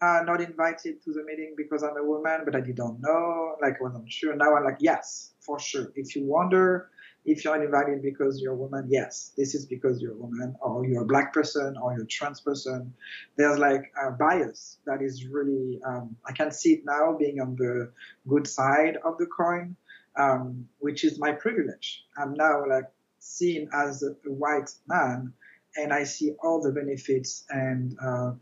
uh, 0.00 0.22
not 0.24 0.40
invited 0.40 1.02
to 1.02 1.12
the 1.12 1.24
meeting 1.24 1.54
because 1.56 1.82
I'm 1.82 1.96
a 1.96 2.04
woman, 2.04 2.42
but 2.44 2.54
I 2.54 2.60
didn't 2.60 3.00
know. 3.00 3.56
Like 3.60 3.74
I 3.74 3.82
wasn't 3.82 4.10
sure. 4.10 4.36
Now 4.36 4.54
I'm 4.56 4.64
like, 4.64 4.78
yes, 4.80 5.32
for 5.40 5.58
sure. 5.58 5.92
If 5.96 6.14
you 6.14 6.24
wonder 6.24 6.90
if 7.24 7.44
you're 7.44 7.62
invited 7.62 8.02
because 8.02 8.40
you're 8.40 8.52
a 8.52 8.56
woman, 8.56 8.86
yes, 8.88 9.32
this 9.36 9.54
is 9.54 9.64
because 9.64 10.00
you're 10.00 10.12
a 10.12 10.16
woman, 10.16 10.54
or 10.60 10.84
you're 10.84 11.02
a 11.02 11.06
black 11.06 11.32
person, 11.32 11.76
or 11.80 11.94
you're 11.94 12.04
a 12.04 12.06
trans 12.06 12.40
person. 12.40 12.92
There's 13.36 13.58
like 13.58 13.92
a 14.00 14.10
bias 14.10 14.78
that 14.86 15.00
is 15.00 15.26
really, 15.26 15.80
um, 15.86 16.16
I 16.26 16.32
can 16.32 16.50
see 16.50 16.74
it 16.74 16.82
now 16.84 17.16
being 17.18 17.40
on 17.40 17.56
the 17.56 17.92
good 18.28 18.46
side 18.46 18.98
of 19.04 19.16
the 19.18 19.26
coin, 19.26 19.76
um, 20.18 20.66
which 20.78 21.04
is 21.04 21.18
my 21.18 21.32
privilege. 21.32 22.04
I'm 22.18 22.34
now 22.34 22.62
like 22.68 22.90
seen 23.20 23.68
as 23.72 24.02
a, 24.02 24.10
a 24.28 24.32
white 24.32 24.70
man, 24.86 25.32
and 25.76 25.92
I 25.92 26.04
see 26.04 26.34
all 26.42 26.60
the 26.60 26.72
benefits 26.72 27.44
and 27.48 27.96
uh, 28.04 28.32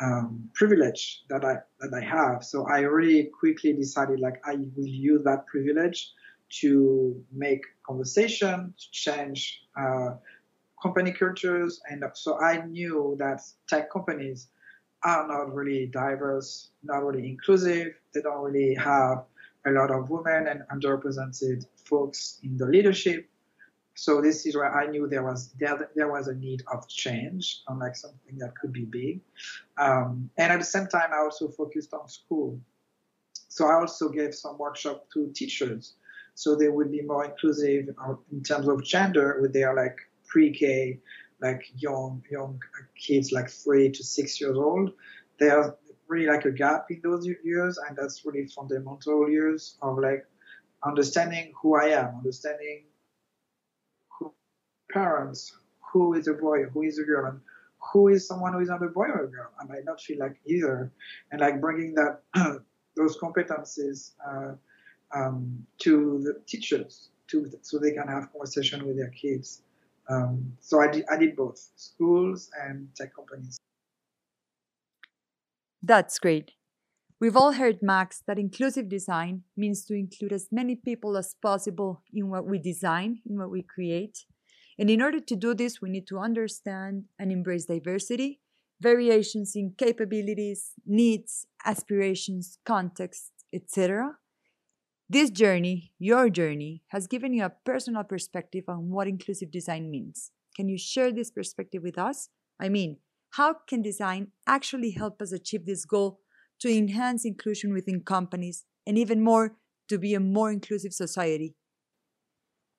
um, 0.00 0.48
privilege 0.54 1.22
that 1.28 1.44
I 1.44 1.56
that 1.80 1.92
I 1.92 2.04
have. 2.04 2.44
So 2.44 2.66
I 2.68 2.80
really 2.80 3.24
quickly 3.24 3.72
decided 3.72 4.20
like 4.20 4.40
I 4.44 4.54
will 4.76 4.86
use 4.86 5.24
that 5.24 5.46
privilege 5.46 6.12
to 6.60 7.22
make 7.32 7.62
conversation, 7.86 8.74
to 8.78 8.90
change 8.90 9.62
uh, 9.78 10.10
company 10.82 11.12
cultures. 11.12 11.80
And 11.90 12.04
so 12.14 12.40
I 12.40 12.64
knew 12.66 13.16
that 13.18 13.42
tech 13.68 13.92
companies 13.92 14.48
are 15.04 15.26
not 15.26 15.54
really 15.54 15.86
diverse, 15.86 16.70
not 16.82 17.04
really 17.04 17.28
inclusive. 17.28 17.94
They 18.14 18.20
don't 18.22 18.42
really 18.42 18.74
have 18.74 19.24
a 19.66 19.70
lot 19.70 19.90
of 19.90 20.10
women 20.10 20.48
and 20.48 20.62
underrepresented 20.72 21.66
folks 21.84 22.40
in 22.42 22.56
the 22.56 22.66
leadership. 22.66 23.28
So 23.94 24.20
this 24.20 24.46
is 24.46 24.54
where 24.54 24.72
I 24.72 24.86
knew 24.86 25.08
there 25.08 25.24
was 25.24 25.52
there, 25.58 25.90
there 25.96 26.10
was 26.10 26.28
a 26.28 26.34
need 26.34 26.62
of 26.72 26.88
change, 26.88 27.62
on 27.66 27.80
like 27.80 27.96
something 27.96 28.38
that 28.38 28.56
could 28.56 28.72
be 28.72 28.84
big. 28.84 29.20
Um, 29.76 30.30
and 30.38 30.52
at 30.52 30.60
the 30.60 30.64
same 30.64 30.86
time, 30.86 31.10
I 31.12 31.18
also 31.18 31.48
focused 31.48 31.92
on 31.92 32.08
school. 32.08 32.60
So 33.48 33.66
I 33.66 33.74
also 33.74 34.08
gave 34.08 34.34
some 34.34 34.56
workshop 34.56 35.06
to 35.14 35.32
teachers 35.34 35.94
so 36.38 36.54
they 36.54 36.68
would 36.68 36.92
be 36.92 37.02
more 37.02 37.24
inclusive 37.24 37.88
in 38.30 38.42
terms 38.44 38.68
of 38.68 38.84
gender 38.84 39.38
with 39.40 39.52
their 39.52 39.74
like 39.74 39.96
pre-K, 40.28 41.00
like 41.40 41.64
young 41.74 42.22
young 42.30 42.60
kids 42.94 43.32
like 43.32 43.50
three 43.50 43.90
to 43.90 44.04
six 44.04 44.40
years 44.40 44.56
old. 44.56 44.92
There's 45.40 45.72
really 46.06 46.28
like 46.28 46.44
a 46.44 46.52
gap 46.52 46.86
in 46.90 47.00
those 47.02 47.26
years, 47.42 47.76
and 47.78 47.96
that's 47.96 48.24
really 48.24 48.46
fundamental 48.46 49.28
years 49.28 49.78
of 49.82 49.98
like 49.98 50.24
understanding 50.84 51.52
who 51.60 51.74
I 51.74 51.86
am, 51.86 52.18
understanding 52.18 52.84
who 54.16 54.32
parents, 54.92 55.58
who 55.92 56.14
is 56.14 56.28
a 56.28 56.34
boy, 56.34 56.66
who 56.72 56.82
is 56.82 57.00
a 57.00 57.02
girl, 57.02 57.32
and 57.32 57.40
who 57.92 58.06
is 58.06 58.28
someone 58.28 58.52
who 58.52 58.60
is 58.60 58.68
not 58.68 58.84
a 58.84 58.86
boy 58.86 59.06
or 59.06 59.24
a 59.24 59.28
girl. 59.28 59.50
And 59.58 59.72
I 59.72 59.80
not 59.84 60.00
feel 60.00 60.20
like 60.20 60.36
either, 60.46 60.92
and 61.32 61.40
like 61.40 61.60
bringing 61.60 61.94
that 61.94 62.22
those 62.96 63.18
competencies. 63.18 64.12
Uh, 64.24 64.54
um, 65.14 65.66
to 65.78 66.20
the 66.22 66.40
teachers 66.46 67.10
to, 67.28 67.50
so 67.62 67.78
they 67.78 67.92
can 67.92 68.08
have 68.08 68.32
conversation 68.32 68.86
with 68.86 68.96
their 68.96 69.10
kids. 69.10 69.62
Um, 70.08 70.52
so 70.60 70.80
I 70.80 70.88
did, 70.90 71.04
I 71.10 71.16
did 71.16 71.36
both 71.36 71.58
schools 71.76 72.50
and 72.64 72.88
tech 72.94 73.14
companies. 73.14 73.58
That's 75.82 76.18
great. 76.18 76.52
We've 77.20 77.36
all 77.36 77.52
heard, 77.52 77.82
Max, 77.82 78.22
that 78.26 78.38
inclusive 78.38 78.88
design 78.88 79.42
means 79.56 79.84
to 79.86 79.94
include 79.94 80.32
as 80.32 80.48
many 80.52 80.76
people 80.76 81.16
as 81.16 81.34
possible 81.42 82.02
in 82.12 82.30
what 82.30 82.46
we 82.46 82.58
design, 82.58 83.20
in 83.28 83.38
what 83.38 83.50
we 83.50 83.62
create. 83.62 84.24
And 84.78 84.88
in 84.88 85.02
order 85.02 85.18
to 85.18 85.36
do 85.36 85.52
this, 85.54 85.82
we 85.82 85.90
need 85.90 86.06
to 86.08 86.18
understand 86.18 87.04
and 87.18 87.32
embrace 87.32 87.64
diversity, 87.64 88.40
variations 88.80 89.56
in 89.56 89.74
capabilities, 89.76 90.72
needs, 90.86 91.46
aspirations, 91.64 92.58
contexts, 92.64 93.32
etc. 93.52 94.12
This 95.10 95.30
journey, 95.30 95.92
your 95.98 96.28
journey, 96.28 96.82
has 96.88 97.06
given 97.06 97.32
you 97.32 97.42
a 97.42 97.52
personal 97.64 98.04
perspective 98.04 98.64
on 98.68 98.90
what 98.90 99.08
inclusive 99.08 99.50
design 99.50 99.90
means. 99.90 100.32
Can 100.54 100.68
you 100.68 100.76
share 100.76 101.12
this 101.12 101.30
perspective 101.30 101.82
with 101.82 101.96
us? 101.96 102.28
I 102.60 102.68
mean, 102.68 102.98
how 103.30 103.54
can 103.66 103.80
design 103.80 104.32
actually 104.46 104.90
help 104.90 105.22
us 105.22 105.32
achieve 105.32 105.64
this 105.64 105.86
goal 105.86 106.20
to 106.60 106.70
enhance 106.70 107.24
inclusion 107.24 107.72
within 107.72 108.02
companies 108.02 108.66
and 108.86 108.98
even 108.98 109.22
more 109.22 109.56
to 109.88 109.98
be 109.98 110.12
a 110.12 110.20
more 110.20 110.52
inclusive 110.52 110.92
society? 110.92 111.54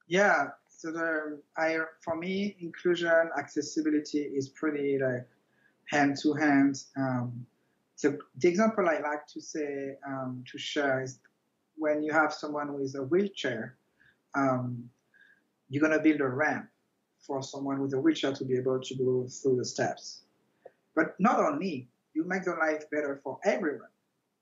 Yeah, 0.07 0.50
so 0.67 0.91
the, 0.91 1.41
I, 1.57 1.77
for 2.03 2.15
me, 2.15 2.57
inclusion, 2.59 3.31
accessibility 3.39 4.19
is 4.19 4.50
pretty 4.50 5.00
like 5.00 5.27
hand 5.86 6.17
to 6.21 6.33
hand. 6.33 6.83
Um, 6.95 7.48
so 7.95 8.19
the 8.38 8.48
example 8.48 8.88
I 8.88 9.00
like 9.00 9.25
to 9.33 9.41
say 9.41 9.95
um, 10.07 10.43
to 10.51 10.59
share 10.59 11.01
is 11.01 11.19
when 11.79 12.03
you 12.03 12.12
have 12.12 12.33
someone 12.33 12.74
with 12.74 12.93
a 12.95 13.03
wheelchair, 13.03 13.75
um, 14.36 14.89
you're 15.69 15.81
going 15.81 15.98
to 15.98 16.03
build 16.03 16.21
a 16.21 16.27
ramp 16.27 16.67
for 17.25 17.41
someone 17.41 17.81
with 17.81 17.93
a 17.93 18.00
wheelchair 18.00 18.33
to 18.33 18.45
be 18.45 18.57
able 18.57 18.79
to 18.79 18.95
go 18.95 19.27
through 19.27 19.57
the 19.57 19.65
steps. 19.65 20.24
But 20.95 21.15
not 21.19 21.39
only, 21.39 21.88
you 22.13 22.25
make 22.25 22.43
the 22.43 22.55
life 22.55 22.83
better 22.91 23.19
for 23.24 23.39
everyone 23.45 23.89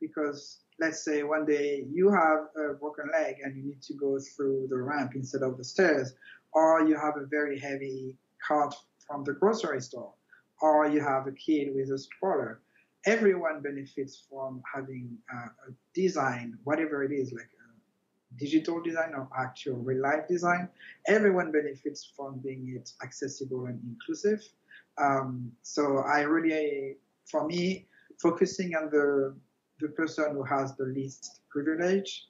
because 0.01 0.59
let's 0.79 1.03
say 1.03 1.23
one 1.23 1.45
day 1.45 1.85
you 1.91 2.11
have 2.11 2.47
a 2.55 2.73
broken 2.73 3.09
leg 3.11 3.37
and 3.43 3.55
you 3.55 3.63
need 3.63 3.81
to 3.83 3.93
go 3.93 4.19
through 4.19 4.67
the 4.69 4.77
ramp 4.77 5.13
instead 5.15 5.41
of 5.41 5.57
the 5.57 5.63
stairs, 5.63 6.13
or 6.53 6.87
you 6.87 6.95
have 6.95 7.17
a 7.17 7.25
very 7.25 7.59
heavy 7.59 8.15
cart 8.45 8.73
from 9.05 9.23
the 9.23 9.33
grocery 9.33 9.81
store, 9.81 10.13
or 10.61 10.87
you 10.87 11.01
have 11.01 11.27
a 11.27 11.31
kid 11.31 11.73
with 11.75 11.89
a 11.91 11.97
stroller 11.97 12.61
everyone 13.07 13.61
benefits 13.61 14.21
from 14.29 14.61
having 14.71 15.17
uh, 15.33 15.47
a 15.69 15.71
design, 15.95 16.57
whatever 16.65 17.03
it 17.03 17.11
is, 17.11 17.31
like 17.31 17.49
digital 18.37 18.81
design 18.83 19.13
or 19.15 19.27
actual 19.39 19.77
real 19.77 20.01
life 20.01 20.27
design. 20.27 20.67
Everyone 21.07 21.51
benefits 21.51 22.11
from 22.15 22.39
being 22.39 22.75
it 22.75 22.91
accessible 23.01 23.65
and 23.65 23.79
inclusive. 23.89 24.43
Um, 24.97 25.51
so 25.63 25.99
I 25.99 26.21
really, 26.21 26.97
for 27.25 27.47
me, 27.47 27.87
focusing 28.21 28.75
on 28.75 28.89
the 28.91 29.35
the 29.79 29.89
person 29.89 30.33
who 30.33 30.43
has 30.43 30.75
the 30.75 30.85
least 30.85 31.41
privilege 31.49 32.29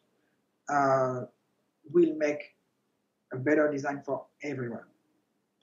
uh, 0.69 1.21
will 1.93 2.13
make 2.17 2.41
a 3.33 3.37
better 3.37 3.71
design 3.71 4.01
for 4.05 4.25
everyone 4.43 4.83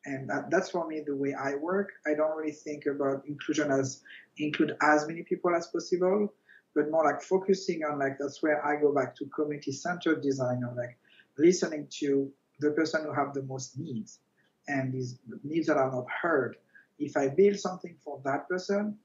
and 0.06 0.28
that, 0.28 0.50
that's 0.50 0.70
for 0.70 0.86
me 0.86 1.02
the 1.06 1.16
way 1.16 1.34
I 1.34 1.54
work. 1.54 1.90
I 2.06 2.14
don't 2.14 2.36
really 2.36 2.52
think 2.52 2.86
about 2.86 3.26
inclusion 3.26 3.70
as 3.70 4.02
include 4.36 4.76
as 4.82 5.06
many 5.06 5.22
people 5.22 5.54
as 5.54 5.66
possible, 5.68 6.32
but 6.74 6.90
more 6.90 7.04
like 7.04 7.22
focusing 7.22 7.82
on 7.84 7.98
like 7.98 8.18
that's 8.18 8.42
where 8.42 8.64
I 8.64 8.80
go 8.80 8.92
back 8.92 9.16
to 9.16 9.26
community 9.26 9.72
centered 9.72 10.22
design 10.22 10.62
of 10.68 10.76
like 10.76 10.98
listening 11.38 11.88
to 12.00 12.30
the 12.60 12.70
person 12.72 13.04
who 13.04 13.12
have 13.12 13.34
the 13.34 13.42
most 13.42 13.78
needs 13.78 14.20
and 14.68 14.92
these 14.92 15.18
needs 15.42 15.66
that 15.66 15.76
are 15.76 15.90
not 15.90 16.06
heard. 16.22 16.56
If 16.98 17.16
I 17.16 17.28
build 17.28 17.58
something 17.58 17.96
for 18.04 18.20
that 18.24 18.48
person, 18.48 18.96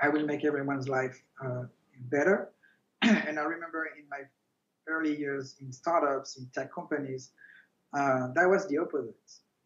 I 0.00 0.08
will 0.08 0.24
make 0.24 0.44
everyone's 0.44 0.88
life 0.88 1.22
uh, 1.44 1.64
better. 2.10 2.50
and 3.02 3.38
I 3.38 3.42
remember 3.42 3.88
in 3.98 4.08
my 4.08 4.20
early 4.86 5.16
years 5.16 5.56
in 5.60 5.72
startups, 5.72 6.38
in 6.38 6.48
tech 6.54 6.72
companies, 6.72 7.32
uh, 7.92 8.28
that 8.34 8.48
was 8.48 8.66
the 8.68 8.78
opposite. 8.78 9.14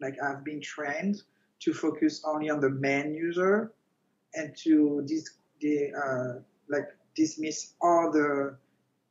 Like 0.03 0.17
I've 0.23 0.45
been 0.45 0.61
trained 0.61 1.23
to 1.61 1.73
focus 1.73 2.23
only 2.27 2.51
on 2.51 2.61
the 2.61 2.71
main 2.71 3.15
user 3.15 3.73
and 4.35 4.55
to 4.65 5.05
dis- 5.07 5.39
the, 5.61 5.93
uh, 5.95 6.41
like 6.69 6.89
dismiss 7.15 7.75
all 7.81 8.11
the 8.11 8.57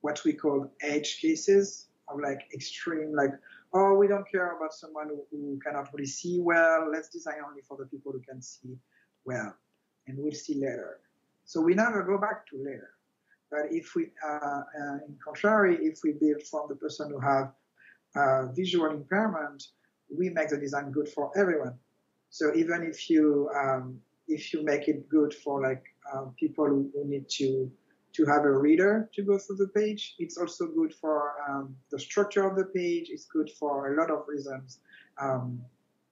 what 0.01 0.21
we 0.25 0.33
call 0.33 0.69
edge 0.81 1.21
cases 1.21 1.87
of 2.09 2.19
like 2.19 2.41
extreme 2.53 3.13
like 3.15 3.31
oh 3.73 3.93
we 3.93 4.07
don't 4.07 4.29
care 4.29 4.57
about 4.57 4.73
someone 4.73 5.07
who, 5.07 5.23
who 5.31 5.59
cannot 5.65 5.87
really 5.93 6.05
see 6.05 6.39
well. 6.41 6.89
Let's 6.91 7.09
design 7.09 7.35
only 7.47 7.61
for 7.61 7.77
the 7.77 7.85
people 7.85 8.11
who 8.11 8.21
can 8.21 8.41
see 8.41 8.75
well 9.23 9.55
and 10.07 10.17
we'll 10.17 10.33
see 10.33 10.55
later. 10.55 10.99
So 11.45 11.61
we 11.61 11.73
never 11.73 12.03
go 12.03 12.17
back 12.17 12.47
to 12.47 12.57
later. 12.57 12.91
But 13.49 13.71
if 13.71 13.95
we 13.95 14.07
uh, 14.27 14.61
uh, 14.79 14.97
in 15.07 15.15
contrary 15.23 15.77
if 15.81 15.99
we 16.03 16.13
build 16.13 16.41
from 16.49 16.65
the 16.67 16.75
person 16.75 17.11
who 17.11 17.19
have 17.19 17.53
uh, 18.15 18.51
visual 18.53 18.89
impairment 18.89 19.63
we 20.17 20.29
make 20.29 20.49
the 20.49 20.57
design 20.57 20.91
good 20.91 21.07
for 21.09 21.31
everyone 21.37 21.77
so 22.29 22.53
even 22.55 22.83
if 22.83 23.09
you 23.09 23.49
um, 23.55 23.99
if 24.27 24.53
you 24.53 24.63
make 24.63 24.87
it 24.87 25.09
good 25.09 25.33
for 25.33 25.61
like 25.61 25.83
uh, 26.13 26.25
people 26.39 26.65
who, 26.65 26.89
who 26.93 27.07
need 27.07 27.27
to 27.29 27.71
to 28.13 28.25
have 28.25 28.43
a 28.43 28.51
reader 28.51 29.09
to 29.13 29.21
go 29.23 29.37
through 29.37 29.55
the 29.55 29.69
page. 29.69 30.15
It's 30.19 30.37
also 30.37 30.67
good 30.67 30.93
for 30.93 31.33
um, 31.47 31.75
the 31.91 31.99
structure 31.99 32.45
of 32.45 32.57
the 32.57 32.65
page. 32.65 33.07
It's 33.09 33.25
good 33.25 33.49
for 33.57 33.93
a 33.93 33.97
lot 33.97 34.11
of 34.11 34.27
reasons. 34.27 34.79
Um, 35.17 35.61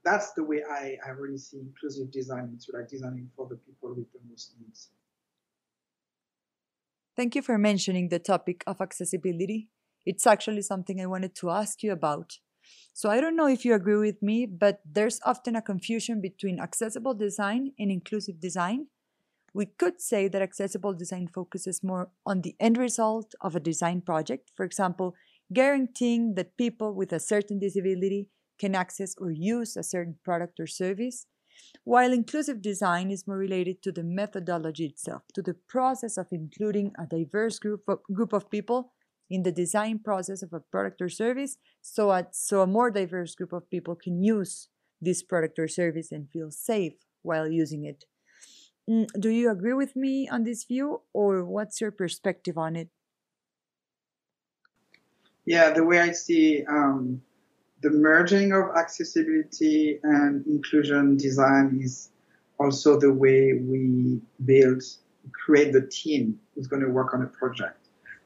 that's 0.06 0.32
the 0.32 0.44
way 0.44 0.64
I, 0.70 0.96
I 1.06 1.10
really 1.10 1.38
see 1.38 1.60
inclusive 1.60 2.12
design 2.12 2.50
into 2.54 2.72
like 2.74 2.88
designing 2.88 3.30
for 3.36 3.48
the 3.50 3.58
people 3.58 3.90
with 3.90 4.12
the 4.14 4.20
most 4.30 4.54
needs. 4.62 4.90
Thank 7.18 7.36
you 7.36 7.42
for 7.42 7.58
mentioning 7.58 8.08
the 8.08 8.20
topic 8.20 8.64
of 8.66 8.80
accessibility. 8.80 9.68
It's 10.06 10.26
actually 10.26 10.62
something 10.62 11.02
I 11.02 11.06
wanted 11.06 11.36
to 11.36 11.50
ask 11.50 11.84
you 11.84 11.92
about. 11.92 12.38
So 12.94 13.10
I 13.10 13.22
don't 13.22 13.36
know 13.36 13.48
if 13.48 13.64
you 13.66 13.74
agree 13.74 13.98
with 13.98 14.22
me, 14.22 14.46
but 14.46 14.82
there's 14.86 15.20
often 15.26 15.56
a 15.56 15.62
confusion 15.62 16.22
between 16.22 16.60
accessible 16.60 17.14
design 17.14 17.72
and 17.80 17.92
inclusive 17.92 18.40
design. 18.40 18.88
We 19.54 19.66
could 19.66 20.02
say 20.02 20.28
that 20.28 20.42
accessible 20.42 20.94
design 20.94 21.28
focuses 21.28 21.84
more 21.84 22.12
on 22.26 22.42
the 22.42 22.56
end 22.60 22.78
result 22.78 23.34
of 23.42 23.56
a 23.56 23.60
design 23.60 24.02
project, 24.02 24.52
for 24.56 24.66
example, 24.66 25.16
guaranteeing 25.52 26.36
that 26.36 26.58
people 26.58 26.94
with 26.94 27.12
a 27.12 27.20
certain 27.20 27.60
disability 27.60 28.28
can 28.60 28.76
access 28.76 29.16
or 29.18 29.32
use 29.32 29.76
a 29.76 29.84
certain 29.84 30.18
product 30.24 30.60
or 30.60 30.68
service, 30.68 31.26
while 31.84 32.14
inclusive 32.14 32.62
design 32.62 33.10
is 33.10 33.28
more 33.28 33.38
related 33.38 33.82
to 33.82 33.92
the 33.92 34.04
methodology 34.04 34.86
itself, 34.86 35.24
to 35.34 35.42
the 35.42 35.56
process 35.68 36.18
of 36.18 36.28
including 36.32 36.92
a 37.00 37.06
diverse 37.06 37.58
group 37.58 37.82
of, 37.88 38.00
group 38.14 38.34
of 38.34 38.50
people 38.52 38.92
in 39.30 39.44
the 39.44 39.52
design 39.52 40.00
process 40.00 40.42
of 40.42 40.54
a 40.54 40.60
product 40.60 41.02
or 41.02 41.10
service 41.10 41.58
so 41.82 42.12
a, 42.12 42.28
so 42.32 42.62
a 42.62 42.68
more 42.68 42.90
diverse 42.90 43.36
group 43.36 43.54
of 43.54 43.70
people 43.70 43.96
can 43.96 44.24
use 44.24 44.70
this 45.02 45.24
product 45.24 45.58
or 45.60 45.68
service 45.68 46.12
and 46.12 46.30
feel 46.30 46.52
safe 46.52 46.94
while 47.22 47.48
using 47.48 47.86
it. 47.86 48.06
Mm, 48.90 49.08
do 49.20 49.30
you 49.30 49.52
agree 49.52 49.74
with 49.74 49.96
me 49.96 50.28
on 50.28 50.44
this 50.44 50.64
view, 50.64 51.02
or 51.14 51.46
what's 51.46 51.80
your 51.80 51.92
perspective 51.92 52.58
on 52.58 52.76
it? 52.76 52.90
Yeah, 55.46 55.72
the 55.72 55.84
way 55.84 56.00
I 56.00 56.12
see 56.12 56.66
um, 56.66 57.22
the 57.82 57.92
merging 57.92 58.52
of 58.52 58.76
accessibility 58.76 60.00
and 60.04 60.46
inclusion 60.48 61.18
design 61.18 61.80
is 61.82 62.10
also 62.60 63.00
the 63.00 63.14
way 63.14 63.54
we 63.54 64.22
build, 64.46 64.84
create 65.32 65.72
the 65.72 65.88
team 65.88 66.40
who's 66.54 66.68
going 66.68 66.82
to 66.82 66.90
work 66.90 67.14
on 67.14 67.22
a 67.22 67.28
project. 67.28 67.79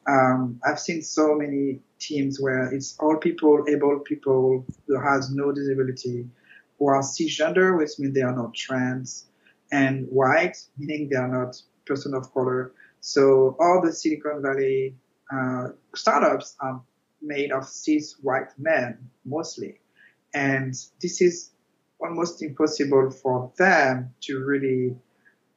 Um, 0.08 0.60
I've 0.66 0.80
seen 0.80 1.02
so 1.02 1.36
many 1.36 1.80
teams 2.00 2.40
where 2.40 2.74
it's 2.74 2.98
all 3.00 3.18
people, 3.18 3.64
able 3.68 4.00
people 4.00 4.66
who 4.88 5.00
has 5.00 5.32
no 5.32 5.52
disability, 5.52 6.28
who 6.78 6.88
are 6.88 7.02
cisgender, 7.02 7.78
which 7.78 7.92
means 8.00 8.14
they 8.14 8.22
are 8.22 8.36
not 8.36 8.54
trans, 8.54 9.26
and 9.72 10.06
white, 10.10 10.58
meaning 10.78 11.10
they 11.10 11.16
are 11.16 11.28
not 11.28 11.62
person 11.86 12.14
of 12.14 12.34
color. 12.34 12.74
So 13.00 13.56
all 13.60 13.82
the 13.84 13.92
Silicon 13.92 14.42
Valley 14.42 14.96
uh, 15.34 15.70
startups 15.96 16.56
are 16.60 16.82
made 17.22 17.52
of 17.52 17.68
cis 17.68 18.16
white 18.22 18.58
men 18.58 19.10
mostly. 19.26 19.80
And 20.34 20.74
this 21.02 21.22
is 21.22 21.52
almost 22.00 22.42
impossible 22.42 23.12
for 23.12 23.52
them 23.58 24.14
to 24.22 24.40
really 24.40 24.96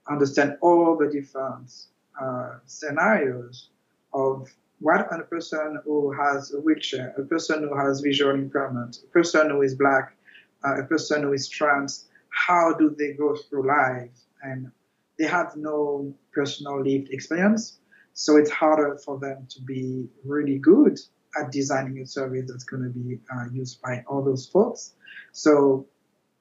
understand 0.08 0.56
all 0.60 0.96
the 0.96 1.08
different 1.08 1.72
uh, 2.20 2.58
scenarios 2.66 3.70
of 4.16 4.48
what 4.80 5.06
a 5.12 5.24
person 5.24 5.78
who 5.84 6.12
has 6.12 6.52
a 6.52 6.60
wheelchair, 6.60 7.14
a 7.18 7.22
person 7.22 7.62
who 7.62 7.76
has 7.76 8.00
visual 8.00 8.34
impairment, 8.34 8.98
a 9.04 9.08
person 9.08 9.50
who 9.50 9.62
is 9.62 9.74
black, 9.74 10.16
uh, 10.64 10.82
a 10.82 10.84
person 10.84 11.22
who 11.22 11.32
is 11.32 11.48
trans, 11.48 12.08
how 12.30 12.74
do 12.74 12.94
they 12.98 13.12
go 13.12 13.36
through 13.36 13.66
life? 13.66 14.16
And 14.42 14.70
they 15.18 15.26
have 15.26 15.56
no 15.56 16.14
personal 16.32 16.82
lived 16.82 17.08
experience. 17.10 17.78
So 18.12 18.36
it's 18.36 18.50
harder 18.50 18.98
for 19.04 19.18
them 19.18 19.46
to 19.50 19.62
be 19.62 20.08
really 20.24 20.58
good 20.58 20.98
at 21.38 21.52
designing 21.52 21.98
a 21.98 22.06
service 22.06 22.46
that's 22.48 22.64
going 22.64 22.82
to 22.82 22.90
be 22.90 23.18
uh, 23.34 23.46
used 23.52 23.80
by 23.82 24.02
all 24.08 24.22
those 24.22 24.46
folks. 24.46 24.94
So 25.32 25.86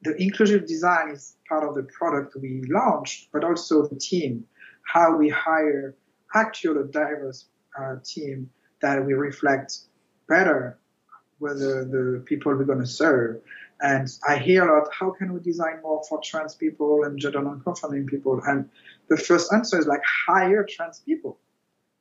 the 0.03 0.15
inclusive 0.21 0.65
design 0.67 1.09
is 1.09 1.35
part 1.49 1.67
of 1.67 1.75
the 1.75 1.83
product 1.83 2.35
we 2.41 2.63
launched, 2.69 3.29
but 3.33 3.43
also 3.43 3.87
the 3.87 3.97
team, 3.97 4.45
how 4.85 5.17
we 5.17 5.29
hire 5.29 5.95
actual 6.33 6.83
diverse 6.85 7.45
team 8.03 8.49
that 8.81 9.05
we 9.05 9.13
reflect 9.13 9.79
better 10.27 10.77
whether 11.39 11.83
the 11.83 12.23
people 12.25 12.55
we're 12.55 12.63
going 12.63 12.79
to 12.79 12.85
serve 12.85 13.41
and 13.81 14.07
I 14.27 14.37
hear 14.37 14.67
a 14.67 14.79
lot, 14.79 14.89
how 14.97 15.11
can 15.11 15.33
we 15.33 15.41
design 15.41 15.81
more 15.81 16.01
for 16.07 16.21
trans 16.23 16.55
people 16.55 17.03
and 17.03 17.19
gender 17.19 17.41
non-conforming 17.41 18.07
people? 18.07 18.41
And 18.45 18.69
the 19.09 19.17
first 19.17 19.51
answer 19.51 19.77
is 19.77 19.85
like 19.85 20.01
hire 20.27 20.65
trans 20.67 20.99
people, 20.99 21.37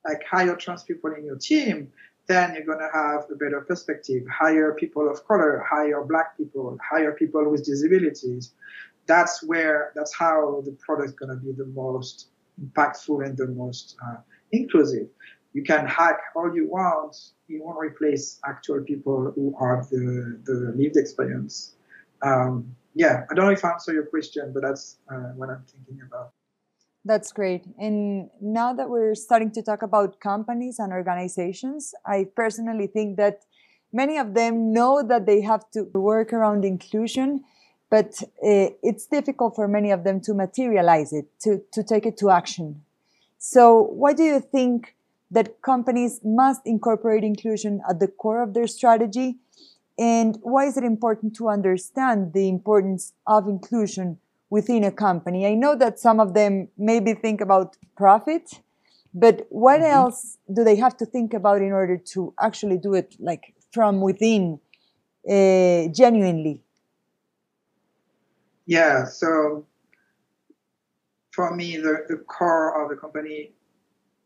like 0.04 0.22
hire 0.30 0.56
trans 0.56 0.84
people 0.84 1.12
in 1.12 1.24
your 1.24 1.36
team. 1.36 1.92
Then 2.26 2.54
you're 2.54 2.64
going 2.64 2.78
to 2.78 2.90
have 2.92 3.24
a 3.30 3.34
better 3.34 3.60
perspective. 3.60 4.22
Hire 4.32 4.74
people 4.74 5.10
of 5.10 5.26
color, 5.26 5.64
hire 5.68 6.02
black 6.04 6.36
people, 6.36 6.78
hire 6.90 7.12
people 7.12 7.50
with 7.50 7.64
disabilities. 7.64 8.54
That's 9.06 9.42
where, 9.42 9.92
that's 9.94 10.14
how 10.14 10.62
the 10.64 10.72
product 10.72 11.08
is 11.10 11.14
going 11.14 11.36
to 11.36 11.44
be 11.44 11.52
the 11.52 11.66
most 11.66 12.28
impactful 12.62 13.26
and 13.26 13.36
the 13.36 13.48
most 13.48 13.96
uh, 14.06 14.16
inclusive 14.52 15.08
you 15.54 15.62
can 15.62 15.86
hack 15.86 16.18
all 16.36 16.54
you 16.54 16.68
want. 16.68 17.16
You 17.46 17.62
won't 17.62 17.78
replace 17.78 18.40
actual 18.46 18.82
people 18.82 19.32
who 19.34 19.56
have 19.60 19.88
the, 19.88 20.38
the 20.44 20.74
lived 20.76 20.96
experience. 20.96 21.76
Um, 22.22 22.74
yeah, 22.94 23.24
I 23.30 23.34
don't 23.34 23.46
know 23.46 23.52
if 23.52 23.64
I 23.64 23.70
answer 23.70 23.92
your 23.92 24.06
question, 24.06 24.52
but 24.52 24.62
that's 24.62 24.98
uh, 25.10 25.32
what 25.36 25.48
I'm 25.50 25.64
thinking 25.64 26.00
about. 26.06 26.32
That's 27.04 27.32
great. 27.32 27.64
And 27.78 28.30
now 28.40 28.72
that 28.72 28.88
we're 28.88 29.14
starting 29.14 29.50
to 29.52 29.62
talk 29.62 29.82
about 29.82 30.20
companies 30.20 30.78
and 30.78 30.92
organizations, 30.92 31.94
I 32.04 32.26
personally 32.34 32.86
think 32.86 33.16
that 33.18 33.42
many 33.92 34.18
of 34.18 34.34
them 34.34 34.72
know 34.72 35.02
that 35.06 35.26
they 35.26 35.40
have 35.42 35.70
to 35.72 35.82
work 35.94 36.32
around 36.32 36.64
inclusion, 36.64 37.44
but 37.90 38.22
uh, 38.42 38.74
it's 38.82 39.06
difficult 39.06 39.54
for 39.54 39.68
many 39.68 39.90
of 39.90 40.02
them 40.02 40.20
to 40.22 40.34
materialize 40.34 41.12
it, 41.12 41.26
to, 41.40 41.62
to 41.72 41.84
take 41.84 42.06
it 42.06 42.16
to 42.18 42.30
action. 42.30 42.82
So, 43.38 43.82
what 43.82 44.16
do 44.16 44.24
you 44.24 44.40
think 44.40 44.94
that 45.34 45.60
companies 45.62 46.20
must 46.24 46.62
incorporate 46.64 47.24
inclusion 47.24 47.80
at 47.88 47.98
the 48.00 48.08
core 48.08 48.42
of 48.42 48.54
their 48.54 48.68
strategy? 48.68 49.38
And 49.98 50.38
why 50.42 50.66
is 50.66 50.76
it 50.76 50.84
important 50.84 51.34
to 51.36 51.48
understand 51.48 52.32
the 52.32 52.48
importance 52.48 53.12
of 53.26 53.48
inclusion 53.48 54.18
within 54.48 54.84
a 54.84 54.92
company? 54.92 55.46
I 55.46 55.54
know 55.54 55.76
that 55.76 55.98
some 55.98 56.20
of 56.20 56.34
them 56.34 56.68
maybe 56.78 57.14
think 57.14 57.40
about 57.40 57.76
profit, 57.96 58.60
but 59.12 59.46
what 59.50 59.80
mm-hmm. 59.80 59.98
else 59.98 60.38
do 60.52 60.62
they 60.64 60.76
have 60.76 60.96
to 60.98 61.06
think 61.06 61.34
about 61.34 61.62
in 61.62 61.72
order 61.72 61.96
to 62.12 62.32
actually 62.40 62.78
do 62.78 62.94
it 62.94 63.16
like 63.18 63.54
from 63.72 64.00
within 64.00 64.60
uh, 65.28 65.88
genuinely? 65.88 66.62
Yeah, 68.66 69.04
so 69.04 69.66
for 71.32 71.54
me, 71.54 71.76
the, 71.76 72.04
the 72.08 72.18
core 72.18 72.82
of 72.82 72.88
the 72.90 72.96
company 72.96 73.52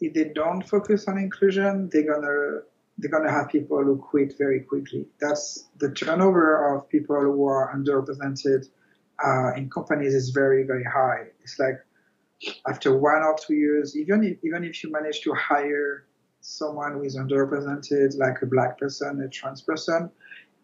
if 0.00 0.14
they 0.14 0.30
don't 0.34 0.62
focus 0.62 1.08
on 1.08 1.18
inclusion, 1.18 1.88
they're 1.92 2.06
gonna 2.06 2.60
they're 2.98 3.10
gonna 3.10 3.30
have 3.30 3.48
people 3.48 3.82
who 3.82 3.96
quit 3.96 4.34
very 4.38 4.60
quickly. 4.60 5.06
That's 5.20 5.68
the 5.78 5.92
turnover 5.92 6.74
of 6.74 6.88
people 6.88 7.20
who 7.20 7.46
are 7.46 7.74
underrepresented 7.74 8.68
uh, 9.24 9.52
in 9.56 9.70
companies 9.70 10.14
is 10.14 10.30
very 10.30 10.64
very 10.64 10.84
high. 10.84 11.26
It's 11.42 11.58
like 11.58 11.78
after 12.68 12.96
one 12.96 13.22
or 13.22 13.36
two 13.44 13.54
years, 13.54 13.96
even 13.96 14.22
if, 14.24 14.38
even 14.44 14.64
if 14.64 14.82
you 14.82 14.92
manage 14.92 15.22
to 15.22 15.34
hire 15.34 16.06
someone 16.40 16.92
who 16.92 17.02
is 17.02 17.16
underrepresented, 17.16 18.16
like 18.16 18.40
a 18.42 18.46
black 18.46 18.78
person, 18.78 19.20
a 19.20 19.28
trans 19.28 19.60
person, 19.60 20.10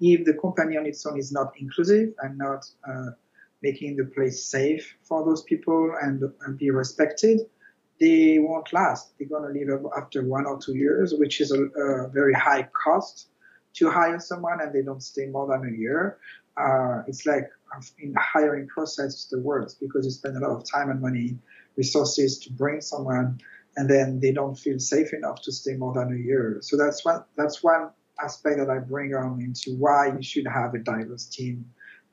if 0.01 0.25
the 0.25 0.35
company 0.35 0.77
on 0.77 0.87
its 0.87 1.05
own 1.07 1.19
is 1.19 1.33
not 1.33 1.53
inclusive 1.59 2.11
and 2.23 2.39
not 2.39 2.65
uh, 2.89 3.11
making 3.63 3.97
the 3.97 4.05
place 4.05 4.45
safe 4.45 4.97
for 5.03 5.25
those 5.25 5.43
people 5.43 5.95
and, 6.03 6.23
and 6.47 6.59
be 6.59 6.71
respected, 6.71 7.41
they 8.01 8.39
won't 8.39 8.73
last. 8.73 9.13
They're 9.19 9.29
going 9.29 9.43
to 9.43 9.59
leave 9.59 9.69
after 9.97 10.25
one 10.25 10.47
or 10.47 10.59
two 10.61 10.77
years, 10.77 11.15
which 11.15 11.41
is 11.41 11.53
a, 11.53 11.63
a, 11.65 12.09
very 12.09 12.35
high 12.35 12.69
cost 12.85 13.29
to 13.75 13.91
hire 13.91 14.19
someone, 14.19 14.61
and 14.61 14.73
they 14.73 14.83
don't 14.83 15.03
stay 15.03 15.27
more 15.27 15.47
than 15.47 15.73
a 15.73 15.77
year. 15.77 16.19
Uh, 16.57 17.03
it's 17.07 17.27
like 17.27 17.49
in 17.99 18.13
the 18.13 18.21
hiring 18.21 18.69
process, 18.69 19.07
it's 19.07 19.29
the 19.29 19.41
worst 19.41 19.81
because 19.81 20.05
you 20.05 20.11
spend 20.11 20.37
a 20.37 20.41
lot 20.41 20.57
of 20.57 20.65
time 20.71 20.91
and 20.91 21.01
money, 21.01 21.37
resources 21.77 22.39
to 22.41 22.53
bring 22.53 22.81
someone, 22.81 23.41
and 23.77 23.91
then 23.91 24.21
they 24.21 24.33
don't 24.33 24.57
feel 24.57 24.79
safe 24.79 25.13
enough 25.13 25.43
to 25.43 25.53
stay 25.53 25.75
more 25.75 25.93
than 25.93 26.13
a 26.13 26.17
year. 26.17 26.59
So 26.61 26.77
that's 26.77 27.05
one 27.05 27.25
that's 27.37 27.63
one 27.63 27.91
aspect 28.23 28.59
that 28.59 28.71
I 28.71 28.79
bring 28.79 29.15
on 29.15 29.41
into 29.41 29.77
why 29.79 30.13
you 30.15 30.23
should 30.23 30.47
have 30.47 30.75
a 30.75 30.79
diverse 30.79 31.27
team 31.27 31.65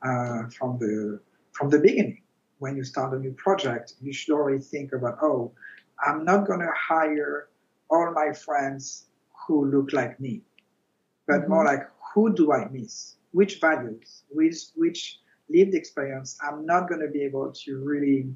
uh, 0.02 0.50
from 0.58 0.80
the 0.80 1.20
from 1.54 1.70
the 1.70 1.80
beginning. 1.80 2.22
When 2.62 2.78
you 2.78 2.84
start 2.84 3.16
a 3.16 3.20
new 3.20 3.34
project, 3.34 3.96
you 4.02 4.14
should 4.14 4.36
already 4.36 4.60
think 4.60 4.94
about, 4.94 5.18
oh, 5.24 5.52
I'm 6.06 6.24
not 6.24 6.46
going 6.46 6.60
to 6.60 6.70
hire 6.78 7.50
all 7.90 8.12
my 8.14 8.34
friends 8.34 9.08
who 9.48 9.66
look 9.66 9.94
like 9.94 10.20
me, 10.20 10.42
but 11.28 11.42
mm-hmm. 11.42 11.50
more 11.50 11.66
like 11.66 11.90
who 12.14 12.32
do 12.32 12.54
I 12.54 12.68
miss? 12.70 13.16
Which 13.32 13.60
values? 13.60 14.26
Which 14.30 14.66
which 14.76 15.20
lived 15.50 15.74
experience 15.74 16.38
I'm 16.46 16.64
not 16.68 16.88
going 16.88 17.02
to 17.02 17.08
be 17.08 17.24
able 17.24 17.52
to 17.66 17.84
really 17.84 18.30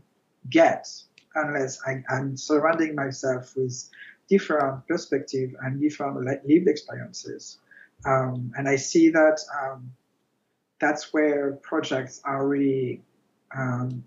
get 0.49 0.87
unless 1.35 1.79
I, 1.85 2.03
am 2.09 2.35
surrounding 2.35 2.95
myself 2.95 3.55
with 3.55 3.89
different 4.27 4.87
perspective 4.87 5.51
and 5.61 5.79
different 5.79 6.17
lived 6.25 6.67
experiences. 6.67 7.59
Um, 8.07 8.51
and 8.57 8.67
I 8.67 8.77
see 8.77 9.09
that 9.09 9.37
um, 9.61 9.91
that's 10.79 11.13
where 11.13 11.59
projects 11.61 12.21
are 12.25 12.47
really 12.47 13.01
um, 13.55 14.03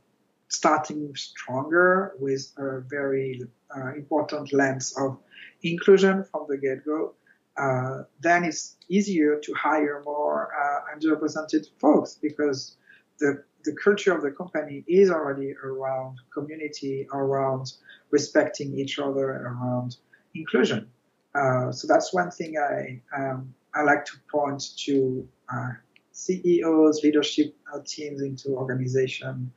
starting 0.48 1.14
stronger 1.14 2.14
with 2.18 2.52
a 2.58 2.80
very 2.80 3.42
uh, 3.76 3.94
important 3.94 4.52
lens 4.52 4.94
of 4.96 5.18
inclusion 5.62 6.24
from 6.24 6.46
the 6.48 6.56
get-go. 6.56 7.14
Uh, 7.56 8.02
then 8.20 8.44
it's 8.44 8.76
easier 8.88 9.38
to 9.40 9.52
hire 9.54 10.02
more 10.04 10.50
uh, 10.54 10.94
underrepresented 10.94 11.66
folks 11.80 12.14
because 12.14 12.76
the 13.18 13.42
the 13.64 13.76
culture 13.84 14.14
of 14.14 14.22
the 14.22 14.30
company 14.30 14.84
is 14.87 15.11
already 15.11 15.52
around 15.64 16.18
community, 16.32 17.06
around 17.12 17.72
respecting 18.11 18.72
each 18.78 18.98
other, 18.98 19.28
around 19.30 19.96
inclusion. 20.34 20.88
Uh, 21.34 21.70
so 21.72 21.87
that's 21.87 22.14
one 22.14 22.30
thing 22.30 22.54
I 22.58 23.02
um, 23.16 23.54
I 23.74 23.82
like 23.82 24.04
to 24.06 24.12
point 24.30 24.62
to 24.84 25.28
uh, 25.52 25.70
CEOs, 26.12 27.02
leadership 27.02 27.54
uh, 27.72 27.80
teams 27.87 28.22
into 28.22 28.50
organization. 28.50 29.52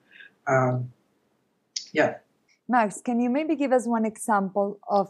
Um, 0.47 0.91
yeah. 1.93 2.15
Max, 2.67 3.01
can 3.01 3.19
you 3.19 3.29
maybe 3.29 3.55
give 3.55 3.71
us 3.71 3.85
one 3.85 4.05
example 4.05 4.79
of 4.89 5.09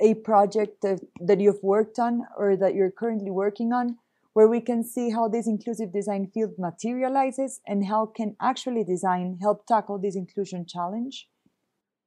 a 0.00 0.14
project 0.14 0.82
that, 0.82 1.00
that 1.20 1.40
you've 1.40 1.62
worked 1.62 1.98
on 1.98 2.22
or 2.36 2.56
that 2.56 2.74
you're 2.74 2.90
currently 2.90 3.30
working 3.30 3.72
on 3.72 3.98
where 4.34 4.48
we 4.48 4.60
can 4.60 4.84
see 4.84 5.10
how 5.10 5.28
this 5.28 5.46
inclusive 5.46 5.92
design 5.92 6.28
field 6.34 6.52
materializes 6.58 7.60
and 7.66 7.86
how 7.86 8.04
can 8.04 8.36
actually 8.40 8.84
design 8.84 9.38
help 9.40 9.66
tackle 9.66 9.98
this 9.98 10.16
inclusion 10.16 10.66
challenge? 10.66 11.28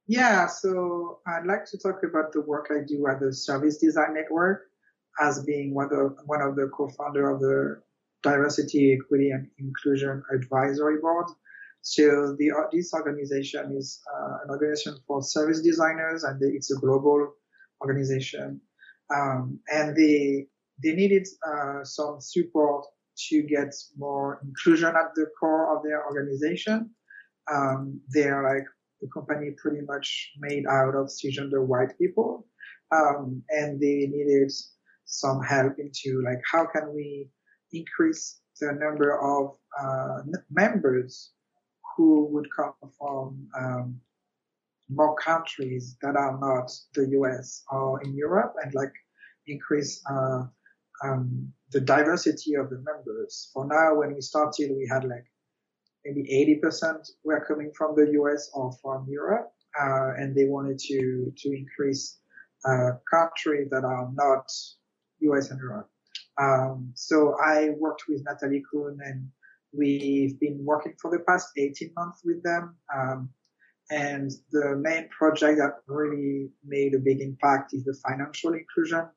Yeah, 0.06 0.46
so 0.46 1.20
I'd 1.26 1.46
like 1.46 1.64
to 1.66 1.78
talk 1.78 2.02
about 2.02 2.32
the 2.32 2.42
work 2.42 2.70
I 2.70 2.84
do 2.86 3.06
at 3.08 3.20
the 3.20 3.32
Service 3.32 3.78
Design 3.78 4.14
Network 4.14 4.70
as 5.20 5.42
being 5.42 5.74
one 5.74 5.92
of, 5.92 6.16
one 6.26 6.42
of 6.42 6.54
the 6.54 6.70
co-founder 6.74 7.28
of 7.30 7.40
the 7.40 7.82
Diversity, 8.22 8.92
Equity, 8.92 9.30
and 9.30 9.48
Inclusion 9.58 10.22
Advisory 10.32 11.00
Board. 11.00 11.26
So 11.82 12.36
the, 12.38 12.50
this 12.72 12.92
organization 12.92 13.74
is 13.76 14.00
uh, 14.12 14.38
an 14.44 14.50
organization 14.50 14.96
for 15.06 15.22
service 15.22 15.62
designers, 15.62 16.24
and 16.24 16.38
it's 16.42 16.70
a 16.70 16.80
global 16.80 17.32
organization. 17.80 18.60
Um, 19.14 19.60
and 19.68 19.96
they 19.96 20.48
they 20.82 20.92
needed 20.92 21.26
uh, 21.46 21.82
some 21.84 22.20
support 22.20 22.84
to 23.28 23.42
get 23.42 23.74
more 23.96 24.40
inclusion 24.44 24.88
at 24.88 25.14
the 25.14 25.26
core 25.40 25.76
of 25.76 25.82
their 25.82 26.04
organization. 26.04 26.90
Um, 27.50 28.00
they're 28.10 28.42
like 28.42 28.64
the 29.00 29.08
company 29.12 29.52
pretty 29.60 29.84
much 29.86 30.32
made 30.38 30.64
out 30.66 30.94
of 30.94 31.06
cisgender 31.08 31.64
white 31.66 31.98
people, 31.98 32.46
um, 32.94 33.42
and 33.48 33.80
they 33.80 34.06
needed 34.06 34.52
some 35.04 35.42
help 35.42 35.72
into 35.78 36.22
like 36.24 36.40
how 36.52 36.66
can 36.66 36.92
we 36.94 37.30
increase 37.72 38.40
the 38.60 38.72
number 38.72 39.18
of 39.18 39.56
uh, 39.80 40.22
members 40.50 41.32
who 41.98 42.28
would 42.32 42.46
come 42.54 42.74
from 42.96 43.48
um, 43.58 44.00
more 44.88 45.16
countries 45.16 45.96
that 46.00 46.14
are 46.14 46.38
not 46.38 46.70
the 46.94 47.08
US 47.18 47.64
or 47.72 48.00
in 48.02 48.14
Europe 48.14 48.54
and 48.62 48.72
like 48.72 48.94
increase 49.48 50.00
uh, 50.08 50.44
um, 51.04 51.52
the 51.72 51.80
diversity 51.80 52.54
of 52.54 52.70
the 52.70 52.80
members. 52.90 53.50
For 53.52 53.66
now, 53.66 53.96
when 53.96 54.14
we 54.14 54.20
started, 54.20 54.70
we 54.70 54.88
had 54.88 55.02
like 55.02 55.26
maybe 56.04 56.22
80% 56.62 57.10
were 57.24 57.44
coming 57.46 57.72
from 57.76 57.96
the 57.96 58.12
US 58.20 58.48
or 58.54 58.70
from 58.80 59.06
Europe, 59.10 59.50
uh, 59.78 60.10
and 60.18 60.36
they 60.36 60.44
wanted 60.44 60.78
to 60.78 61.32
to 61.36 61.48
increase 61.50 62.20
uh, 62.64 62.90
countries 63.10 63.68
that 63.72 63.84
are 63.84 64.08
not 64.14 64.46
US 65.30 65.50
and 65.50 65.58
Europe. 65.58 65.90
Um, 66.40 66.92
so 66.94 67.34
I 67.44 67.70
worked 67.70 68.04
with 68.08 68.22
Natalie 68.24 68.62
Kuhn, 68.70 68.98
and 69.04 69.28
we've 69.78 70.38
been 70.40 70.58
working 70.64 70.94
for 71.00 71.10
the 71.10 71.20
past 71.28 71.48
18 71.56 71.92
months 71.96 72.22
with 72.24 72.42
them. 72.42 72.76
Um, 72.94 73.30
and 73.90 74.30
the 74.50 74.76
main 74.76 75.08
project 75.08 75.58
that 75.58 75.76
really 75.86 76.50
made 76.66 76.94
a 76.94 76.98
big 76.98 77.20
impact 77.20 77.72
is 77.72 77.84
the 77.84 77.96
financial 78.06 78.52
inclusion 78.52 79.08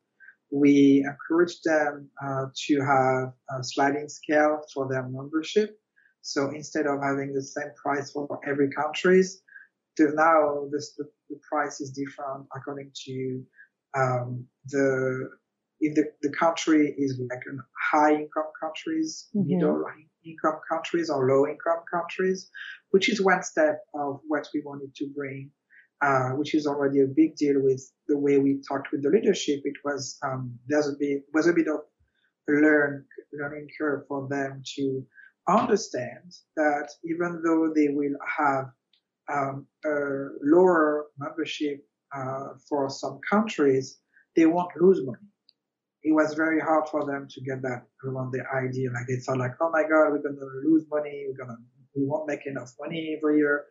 we 0.52 1.06
encourage 1.08 1.62
them 1.62 2.10
uh, 2.24 2.46
to 2.68 2.82
have 2.82 3.34
a 3.58 3.64
sliding 3.64 4.10
scale 4.10 4.62
for 4.74 4.88
their 4.90 5.08
membership. 5.08 5.80
So 6.22 6.50
instead 6.50 6.86
of 6.86 7.02
having 7.02 7.34
the 7.34 7.42
same 7.42 7.72
price 7.82 8.12
for 8.12 8.40
every 8.46 8.70
country, 8.70 9.24
now 10.00 10.68
this, 10.72 10.94
the, 10.98 11.06
the, 11.30 11.40
price 11.48 11.80
is 11.80 11.92
different 11.92 12.48
according 12.56 12.92
to 13.06 13.44
um, 13.96 14.46
the 14.68 15.30
if 15.80 15.96
the, 15.96 16.06
the 16.22 16.34
country 16.36 16.96
is 16.98 17.20
like 17.30 17.42
in 17.48 17.60
high 17.92 18.14
income 18.14 18.52
countries, 18.60 19.28
mm-hmm. 19.36 19.58
middle 19.58 19.76
income 19.76 20.11
countries, 20.70 21.10
or 21.10 21.28
low 21.28 21.48
income 21.48 21.84
countries, 21.92 22.50
which 22.92 23.10
is 23.10 23.22
one 23.22 23.44
step 23.44 23.82
of 23.94 24.20
what 24.28 24.48
we 24.54 24.62
wanted 24.66 24.94
to 24.96 25.08
bring 25.16 25.52
uh, 26.02 26.32
which 26.32 26.56
is 26.56 26.66
already 26.66 27.02
a 27.02 27.06
big 27.06 27.36
deal 27.36 27.62
with 27.62 27.92
the 28.08 28.18
way 28.18 28.40
we 28.40 28.60
talked 28.68 28.92
with 28.92 29.04
the 29.04 29.10
leadership. 29.10 29.62
It 29.64 29.76
was 29.86 30.18
um, 30.24 30.58
there's 30.68 30.88
a 30.88 30.94
bit 31.00 31.24
was 31.34 31.48
a 31.48 31.54
bit 31.54 31.68
of 31.68 31.82
learn 32.48 33.06
learning 33.34 33.68
curve 33.78 34.06
for 34.08 34.28
them 34.28 34.64
to 34.76 35.06
understand 35.48 36.34
that 36.56 36.90
even 37.04 37.42
though 37.44 37.72
they 37.74 37.90
will 37.90 38.16
have 38.38 38.66
um, 39.32 39.68
a 39.86 39.90
lower 40.44 41.06
membership 41.18 41.86
uh, 42.16 42.50
for 42.68 42.90
some 42.90 43.20
countries, 43.30 44.00
they 44.36 44.46
won't 44.46 44.76
lose 44.80 45.06
money. 45.06 45.31
It 46.04 46.14
was 46.14 46.34
very 46.34 46.60
hard 46.60 46.90
for 46.90 47.06
them 47.06 47.28
to 47.30 47.42
get 47.42 47.62
that 47.62 47.86
around 48.04 48.32
the 48.32 48.44
idea. 48.56 48.90
Like 48.92 49.08
they 49.08 49.18
thought, 49.18 49.38
like, 49.38 49.56
oh 49.62 49.70
my 49.72 49.84
God, 49.84 50.12
we're 50.12 50.24
gonna 50.24 50.46
lose 50.66 50.86
money, 50.90 51.28
we're 51.28 51.46
gonna 51.46 51.58
we 51.96 52.06
won't 52.06 52.28
make 52.28 52.46
enough 52.46 52.74
money 52.80 53.18
every 53.18 53.38
year. 53.38 53.66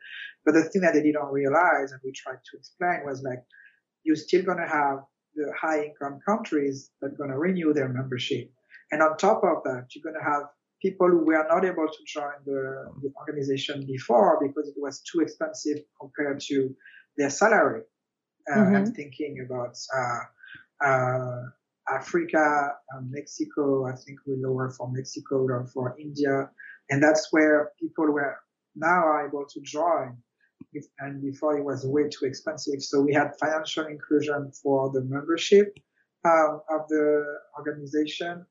But 0.44 0.54
the 0.54 0.64
thing 0.64 0.82
that 0.82 0.94
they 0.94 1.02
didn't 1.02 1.30
realize, 1.30 1.92
and 1.92 2.00
we 2.04 2.12
tried 2.12 2.38
to 2.50 2.56
explain, 2.56 3.02
was 3.04 3.22
like, 3.22 3.42
you're 4.04 4.16
still 4.16 4.42
going 4.42 4.58
to 4.58 4.68
have 4.68 5.00
the 5.34 5.52
high 5.58 5.84
income 5.84 6.20
countries 6.26 6.90
that 7.00 7.08
are 7.12 7.16
going 7.16 7.30
to 7.30 7.38
renew 7.38 7.72
their 7.72 7.88
membership. 7.88 8.50
And 8.90 9.02
on 9.02 9.16
top 9.16 9.42
of 9.44 9.62
that, 9.64 9.88
you're 9.94 10.02
going 10.02 10.22
to 10.22 10.30
have 10.30 10.44
people 10.82 11.08
who 11.08 11.24
were 11.24 11.46
not 11.48 11.64
able 11.64 11.86
to 11.86 11.98
join 12.06 12.32
the, 12.44 12.90
the 13.02 13.12
organization 13.18 13.86
before 13.86 14.38
because 14.42 14.68
it 14.68 14.74
was 14.78 15.00
too 15.00 15.20
expensive 15.20 15.78
compared 16.00 16.40
to 16.40 16.74
their 17.16 17.30
salary. 17.30 17.82
Uh, 18.50 18.56
mm-hmm. 18.56 18.76
I'm 18.76 18.92
thinking 18.92 19.46
about 19.46 19.76
uh, 19.94 20.84
uh, 20.84 21.42
Africa, 21.92 22.72
Mexico. 23.08 23.86
I 23.86 23.96
think 23.96 24.20
we 24.26 24.36
lower 24.36 24.70
for 24.70 24.90
Mexico 24.90 25.36
or 25.36 25.66
for 25.66 25.96
India. 25.98 26.50
And 26.90 27.02
that's 27.02 27.28
where 27.30 27.72
people 27.80 28.06
were 28.06 28.36
now 28.74 29.26
able 29.26 29.44
to 29.46 29.60
join. 29.60 30.16
And 31.00 31.22
before 31.22 31.58
it 31.58 31.64
was 31.64 31.84
way 31.84 32.08
too 32.08 32.26
expensive. 32.26 32.82
So 32.82 33.00
we 33.00 33.12
had 33.12 33.32
financial 33.40 33.86
inclusion 33.86 34.52
for 34.62 34.90
the 34.92 35.02
membership 35.02 35.76
um, 36.24 36.60
of 36.70 36.86
the 36.88 37.24
organization. 37.58 38.46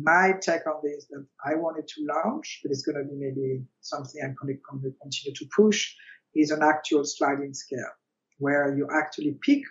My 0.00 0.34
take 0.40 0.66
on 0.66 0.80
this 0.82 1.06
that 1.10 1.26
I 1.44 1.56
wanted 1.56 1.88
to 1.88 2.06
launch, 2.06 2.60
but 2.62 2.70
it's 2.70 2.82
going 2.82 2.96
to 2.96 3.04
be 3.04 3.16
maybe 3.18 3.64
something 3.80 4.22
I'm 4.22 4.36
going 4.40 4.56
to 4.56 4.94
continue 5.02 5.34
to 5.34 5.46
push, 5.54 5.92
is 6.34 6.52
an 6.52 6.62
actual 6.62 7.04
sliding 7.04 7.52
scale 7.52 7.92
where 8.38 8.74
you 8.76 8.88
actually 8.94 9.36
pick 9.42 9.62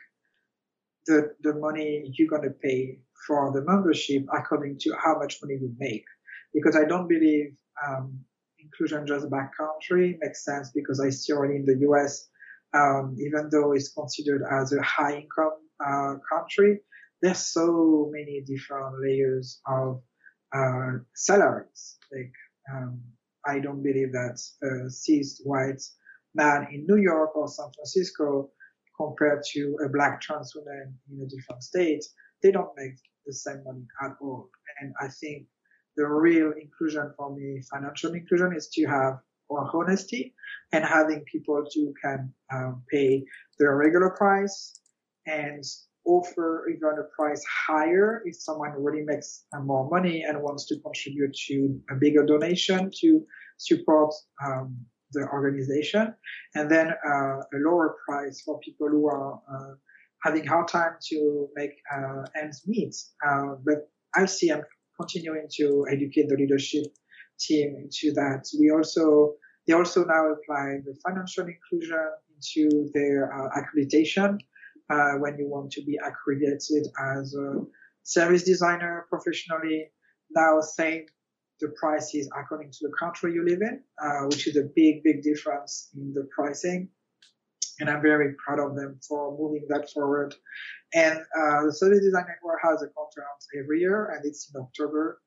the, 1.07 1.33
the 1.41 1.53
money 1.55 2.11
you're 2.17 2.29
going 2.29 2.43
to 2.43 2.55
pay 2.61 2.99
for 3.27 3.51
the 3.53 3.63
membership 3.65 4.23
according 4.35 4.77
to 4.79 4.91
how 5.03 5.17
much 5.17 5.37
money 5.43 5.57
you 5.61 5.73
make. 5.79 6.05
because 6.53 6.75
I 6.75 6.85
don't 6.85 7.07
believe 7.07 7.55
um, 7.87 8.19
inclusion 8.59 9.07
just 9.07 9.29
by 9.29 9.45
country 9.57 10.17
makes 10.21 10.43
sense 10.45 10.71
because 10.73 10.99
I 10.99 11.09
see 11.09 11.33
already 11.33 11.55
in 11.55 11.65
the 11.65 11.77
US, 11.89 12.27
um, 12.73 13.15
even 13.19 13.49
though 13.51 13.71
it's 13.73 13.91
considered 13.93 14.43
as 14.49 14.73
a 14.73 14.81
high 14.81 15.15
income 15.15 15.57
uh, 15.85 16.15
country, 16.31 16.79
there's 17.21 17.39
so 17.39 18.09
many 18.11 18.43
different 18.45 18.95
layers 19.01 19.61
of 19.67 20.01
uh, 20.55 20.99
salaries. 21.15 21.97
Like 22.11 22.33
um, 22.73 23.01
I 23.45 23.59
don't 23.59 23.83
believe 23.83 24.11
that 24.13 24.39
a 24.63 24.89
cis 24.89 25.41
white 25.43 25.81
man 26.35 26.67
in 26.71 26.85
New 26.87 27.01
York 27.01 27.35
or 27.35 27.47
San 27.47 27.71
Francisco 27.75 28.51
compared 28.99 29.43
to 29.53 29.77
a 29.85 29.89
black 29.89 30.21
trans 30.21 30.53
woman 30.55 30.97
in 31.11 31.21
a 31.21 31.27
different 31.27 31.63
state, 31.63 32.03
they 32.43 32.51
don't 32.51 32.71
make 32.75 32.95
the 33.25 33.33
same 33.33 33.63
money 33.65 33.85
at 34.03 34.11
all. 34.21 34.49
And 34.81 34.93
I 34.99 35.07
think 35.07 35.45
the 35.95 36.07
real 36.07 36.53
inclusion 36.59 37.11
for 37.17 37.35
me, 37.35 37.61
financial 37.71 38.13
inclusion, 38.13 38.53
is 38.55 38.67
to 38.73 38.85
have 38.85 39.19
more 39.49 39.69
honesty 39.73 40.33
and 40.71 40.85
having 40.85 41.23
people 41.31 41.63
who 41.73 41.93
can 42.03 42.33
um, 42.53 42.83
pay 42.91 43.23
their 43.57 43.75
regular 43.75 44.11
price 44.11 44.79
and 45.25 45.63
offer 46.05 46.67
even 46.69 46.97
a 46.99 47.15
price 47.15 47.43
higher 47.67 48.21
if 48.25 48.35
someone 48.35 48.71
really 48.77 49.03
makes 49.03 49.45
uh, 49.53 49.59
more 49.59 49.89
money 49.89 50.23
and 50.23 50.41
wants 50.41 50.65
to 50.67 50.79
contribute 50.79 51.33
to 51.47 51.79
a 51.91 51.95
bigger 51.95 52.25
donation 52.25 52.89
to 53.01 53.25
support 53.57 54.13
um, 54.45 54.77
the 55.11 55.27
organization, 55.33 56.13
and 56.55 56.69
then 56.69 56.87
uh, 56.89 57.37
a 57.39 57.57
lower 57.57 57.95
price 58.07 58.41
for 58.41 58.59
people 58.59 58.87
who 58.89 59.07
are 59.07 59.33
uh, 59.35 59.73
having 60.23 60.45
hard 60.45 60.67
time 60.67 60.93
to 61.09 61.47
make 61.55 61.71
uh, 61.93 62.23
ends 62.41 62.63
meet. 62.67 62.95
But 63.65 63.89
I 64.15 64.25
see 64.25 64.51
I'm 64.51 64.63
continuing 64.99 65.47
to 65.57 65.85
educate 65.89 66.27
the 66.29 66.35
leadership 66.35 66.85
team 67.39 67.75
into 67.77 68.13
that. 68.15 68.45
We 68.59 68.71
also 68.71 69.35
they 69.67 69.73
also 69.73 70.03
now 70.03 70.33
apply 70.33 70.79
the 70.83 70.95
financial 71.05 71.45
inclusion 71.45 72.07
into 72.35 72.89
their 72.93 73.31
uh, 73.31 73.49
accreditation 73.59 74.39
uh, 74.89 75.13
when 75.19 75.37
you 75.37 75.47
want 75.47 75.71
to 75.71 75.83
be 75.83 75.97
accredited 76.03 76.87
as 77.17 77.35
a 77.35 77.53
service 78.03 78.43
designer 78.43 79.05
professionally. 79.09 79.91
Now, 80.31 80.61
same 80.61 81.05
the 81.59 81.69
prices 81.79 82.29
according 82.37 82.71
to 82.71 82.79
the 82.81 82.93
country 82.99 83.33
you 83.33 83.43
live 83.43 83.61
in, 83.61 83.81
uh, 84.01 84.25
which 84.27 84.47
is 84.47 84.55
a 84.57 84.69
big, 84.75 85.03
big 85.03 85.21
difference 85.21 85.89
in 85.95 86.13
the 86.13 86.27
pricing. 86.35 86.89
And 87.79 87.89
I'm 87.89 88.01
very 88.01 88.35
proud 88.45 88.59
of 88.59 88.75
them 88.75 88.99
for 89.07 89.37
moving 89.37 89.65
that 89.69 89.89
forward. 89.91 90.35
And 90.93 91.19
uh, 91.19 91.65
the 91.65 91.73
Service 91.73 92.01
Design 92.01 92.25
Network 92.27 92.59
has 92.63 92.81
a 92.81 92.87
conference 92.87 93.47
every 93.57 93.79
year, 93.79 94.11
and 94.13 94.25
it's 94.25 94.51
in 94.53 94.61
October, 94.61 95.21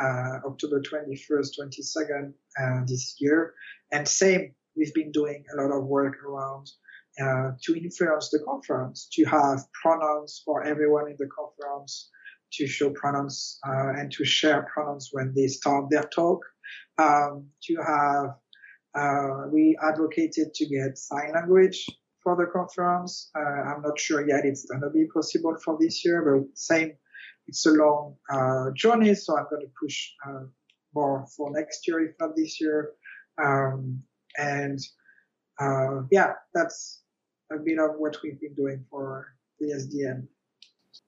uh, 0.00 0.48
October 0.48 0.80
21st, 0.80 1.48
22nd 1.60 2.32
uh, 2.60 2.84
this 2.86 3.16
year. 3.18 3.54
And 3.92 4.08
same, 4.08 4.54
we've 4.76 4.94
been 4.94 5.12
doing 5.12 5.44
a 5.52 5.62
lot 5.62 5.76
of 5.76 5.84
work 5.84 6.16
around 6.24 6.70
uh, 7.20 7.50
to 7.62 7.74
influence 7.74 8.30
the 8.30 8.38
conference, 8.46 9.08
to 9.12 9.24
have 9.24 9.60
pronouns 9.82 10.40
for 10.44 10.62
everyone 10.62 11.10
in 11.10 11.16
the 11.18 11.26
conference, 11.26 12.10
to 12.52 12.66
show 12.66 12.90
pronouns 12.90 13.58
uh, 13.66 13.92
and 13.98 14.10
to 14.12 14.24
share 14.24 14.66
pronouns 14.72 15.10
when 15.12 15.32
they 15.34 15.46
start 15.46 15.86
their 15.90 16.08
talk, 16.14 16.40
um, 16.98 17.46
to 17.62 17.76
have 17.76 18.30
uh, 18.94 19.48
we 19.52 19.76
advocated 19.82 20.54
to 20.54 20.66
get 20.66 20.98
sign 20.98 21.32
language 21.34 21.86
for 22.22 22.36
the 22.36 22.46
conference. 22.46 23.30
Uh, 23.36 23.40
I'm 23.40 23.82
not 23.82 23.98
sure 23.98 24.26
yet 24.26 24.44
it's 24.44 24.66
going 24.66 24.82
to 24.82 24.90
be 24.90 25.06
possible 25.12 25.56
for 25.64 25.76
this 25.80 26.04
year, 26.04 26.22
but 26.22 26.58
same, 26.58 26.92
it's 27.46 27.64
a 27.66 27.70
long 27.70 28.16
uh, 28.32 28.70
journey, 28.74 29.14
so 29.14 29.36
I'm 29.36 29.46
going 29.50 29.62
to 29.62 29.72
push 29.80 30.10
uh, 30.26 30.44
more 30.94 31.26
for 31.36 31.50
next 31.50 31.86
year, 31.86 32.00
if 32.00 32.14
not 32.20 32.36
this 32.36 32.60
year. 32.60 32.92
Um, 33.42 34.02
and 34.36 34.78
uh, 35.60 36.02
yeah, 36.10 36.32
that's 36.54 37.02
a 37.52 37.56
bit 37.56 37.78
of 37.78 37.92
what 37.98 38.16
we've 38.22 38.40
been 38.40 38.54
doing 38.54 38.84
for 38.90 39.34
the 39.60 39.72
SDN. 39.72 40.26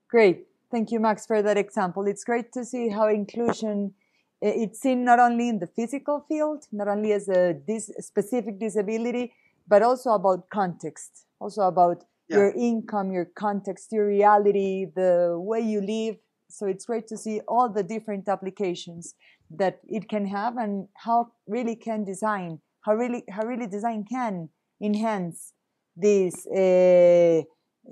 Great. 0.08 0.46
Thank 0.70 0.92
you, 0.92 1.00
Max, 1.00 1.26
for 1.26 1.42
that 1.42 1.56
example. 1.56 2.06
It's 2.06 2.22
great 2.24 2.52
to 2.52 2.64
see 2.64 2.88
how 2.88 3.08
inclusion 3.08 3.94
it's 4.42 4.80
seen 4.80 5.04
not 5.04 5.18
only 5.18 5.48
in 5.48 5.58
the 5.58 5.66
physical 5.66 6.24
field, 6.28 6.64
not 6.72 6.88
only 6.88 7.12
as 7.12 7.28
a 7.28 7.54
dis- 7.54 7.92
specific 7.98 8.58
disability, 8.58 9.34
but 9.68 9.82
also 9.82 10.10
about 10.10 10.48
context, 10.48 11.26
also 11.40 11.62
about 11.62 12.04
yeah. 12.28 12.36
your 12.36 12.50
income, 12.52 13.12
your 13.12 13.26
context, 13.26 13.92
your 13.92 14.06
reality, 14.06 14.86
the 14.94 15.34
way 15.38 15.60
you 15.60 15.80
live. 15.80 16.16
So 16.48 16.66
it's 16.66 16.86
great 16.86 17.06
to 17.08 17.16
see 17.16 17.40
all 17.46 17.68
the 17.68 17.82
different 17.82 18.28
applications 18.28 19.14
that 19.50 19.80
it 19.88 20.08
can 20.08 20.26
have 20.26 20.56
and 20.56 20.88
how 20.94 21.32
really 21.46 21.76
can 21.76 22.04
design, 22.04 22.60
how 22.82 22.94
really 22.94 23.24
how 23.28 23.44
really 23.44 23.66
design 23.66 24.04
can 24.04 24.48
enhance 24.82 25.52
this 25.96 26.46
uh, 26.46 27.42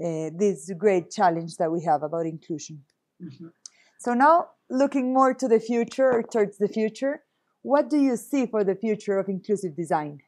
uh, 0.02 0.30
this 0.34 0.70
great 0.78 1.10
challenge 1.10 1.56
that 1.56 1.70
we 1.70 1.82
have 1.82 2.02
about 2.02 2.26
inclusion. 2.26 2.82
Mm-hmm. 3.22 3.48
So 3.98 4.14
now, 4.14 4.50
looking 4.70 5.12
more 5.12 5.34
to 5.34 5.48
the 5.48 5.60
future, 5.60 6.10
or 6.10 6.22
towards 6.22 6.58
the 6.58 6.68
future, 6.68 7.22
what 7.62 7.90
do 7.90 7.98
you 7.98 8.16
see 8.16 8.46
for 8.46 8.62
the 8.62 8.74
future 8.74 9.18
of 9.18 9.28
inclusive 9.28 9.74
design? 9.74 10.20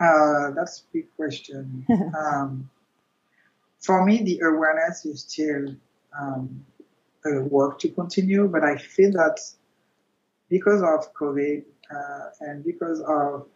Uh, 0.00 0.50
that's 0.54 0.80
a 0.80 0.82
big 0.92 1.16
question. 1.16 1.84
um, 2.18 2.70
for 3.80 4.04
me, 4.04 4.22
the 4.22 4.40
awareness 4.40 5.04
is 5.04 5.20
still 5.22 5.74
um, 6.18 6.64
a 7.26 7.40
work 7.42 7.78
to 7.80 7.88
continue, 7.88 8.48
but 8.48 8.64
I 8.64 8.76
feel 8.76 9.12
that 9.12 9.38
because 10.48 10.82
of 10.82 11.12
COVID 11.14 11.64
uh, 11.90 12.30
and 12.40 12.64
because 12.64 13.00
of 13.00 13.46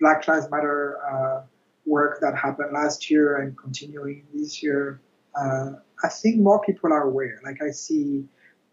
Black 0.00 0.26
Lives 0.26 0.50
Matter 0.50 0.98
uh, 1.04 1.42
work 1.86 2.20
that 2.20 2.36
happened 2.36 2.72
last 2.72 3.10
year 3.10 3.36
and 3.36 3.56
continuing 3.56 4.26
this 4.34 4.62
year, 4.62 5.00
uh, 5.34 5.72
I 6.02 6.08
think 6.08 6.40
more 6.40 6.60
people 6.60 6.92
are 6.92 7.02
aware. 7.02 7.40
Like 7.44 7.62
I 7.62 7.70
see 7.70 8.24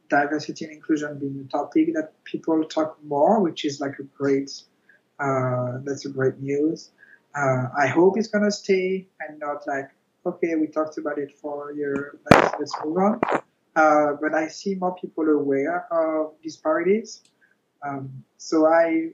diversity 0.09 0.65
and 0.65 0.73
inclusion 0.73 1.19
being 1.19 1.45
a 1.45 1.51
topic 1.51 1.93
that 1.93 2.13
people 2.23 2.63
talk 2.63 2.97
more, 3.03 3.41
which 3.41 3.65
is 3.65 3.79
like 3.79 3.99
a 3.99 4.03
great, 4.03 4.51
uh, 5.19 5.79
that's 5.83 6.05
a 6.05 6.09
great 6.09 6.39
news. 6.39 6.91
Uh, 7.35 7.67
I 7.77 7.87
hope 7.87 8.17
it's 8.17 8.29
gonna 8.29 8.51
stay 8.51 9.07
and 9.19 9.39
not 9.39 9.67
like, 9.67 9.89
okay, 10.25 10.55
we 10.55 10.67
talked 10.67 10.97
about 10.97 11.17
it 11.17 11.37
for 11.37 11.71
a 11.71 11.75
year, 11.75 12.19
let's, 12.31 12.55
let's 12.59 12.73
move 12.83 12.97
on. 12.97 13.21
Uh, 13.75 14.13
but 14.19 14.33
I 14.33 14.47
see 14.47 14.75
more 14.75 14.95
people 14.95 15.27
aware 15.29 15.85
of 15.91 16.33
disparities. 16.41 17.21
Um, 17.87 18.23
so 18.37 18.65
I 18.65 19.11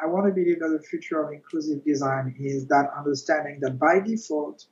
I 0.00 0.06
want 0.06 0.26
to 0.26 0.32
believe 0.32 0.58
that 0.60 0.68
the 0.68 0.82
future 0.82 1.22
of 1.22 1.32
inclusive 1.32 1.84
design 1.84 2.34
is 2.38 2.66
that 2.66 2.90
understanding 2.96 3.60
that 3.60 3.78
by 3.78 4.00
default, 4.00 4.66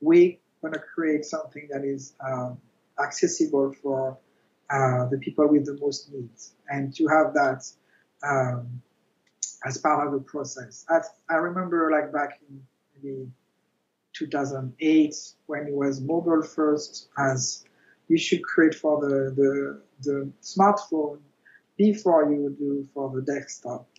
we're 0.00 0.36
going 0.62 0.74
to 0.74 0.80
create 0.80 1.24
something 1.24 1.68
that 1.72 1.84
is 1.84 2.14
um, 2.24 2.58
accessible 3.02 3.72
for 3.82 4.16
uh, 4.70 5.06
the 5.08 5.18
people 5.18 5.48
with 5.48 5.66
the 5.66 5.76
most 5.80 6.12
needs, 6.12 6.54
and 6.68 6.94
to 6.94 7.06
have 7.08 7.34
that 7.34 7.64
um, 8.22 8.80
as 9.66 9.78
part 9.78 10.06
of 10.06 10.12
the 10.12 10.20
process. 10.20 10.86
I, 10.88 11.00
I 11.28 11.36
remember 11.36 11.90
like 11.90 12.12
back 12.12 12.40
in 12.48 12.62
maybe 13.02 13.28
2008 14.12 15.14
when 15.46 15.66
it 15.66 15.74
was 15.74 16.00
mobile 16.00 16.42
first, 16.42 17.08
as 17.18 17.64
you 18.06 18.18
should 18.18 18.42
create 18.44 18.74
for 18.74 19.00
the, 19.00 19.34
the, 19.34 19.82
the 20.02 20.32
smartphone 20.42 21.18
before 21.76 22.30
you 22.30 22.54
do 22.58 22.86
for 22.94 23.10
the 23.10 23.22
desktop 23.22 23.89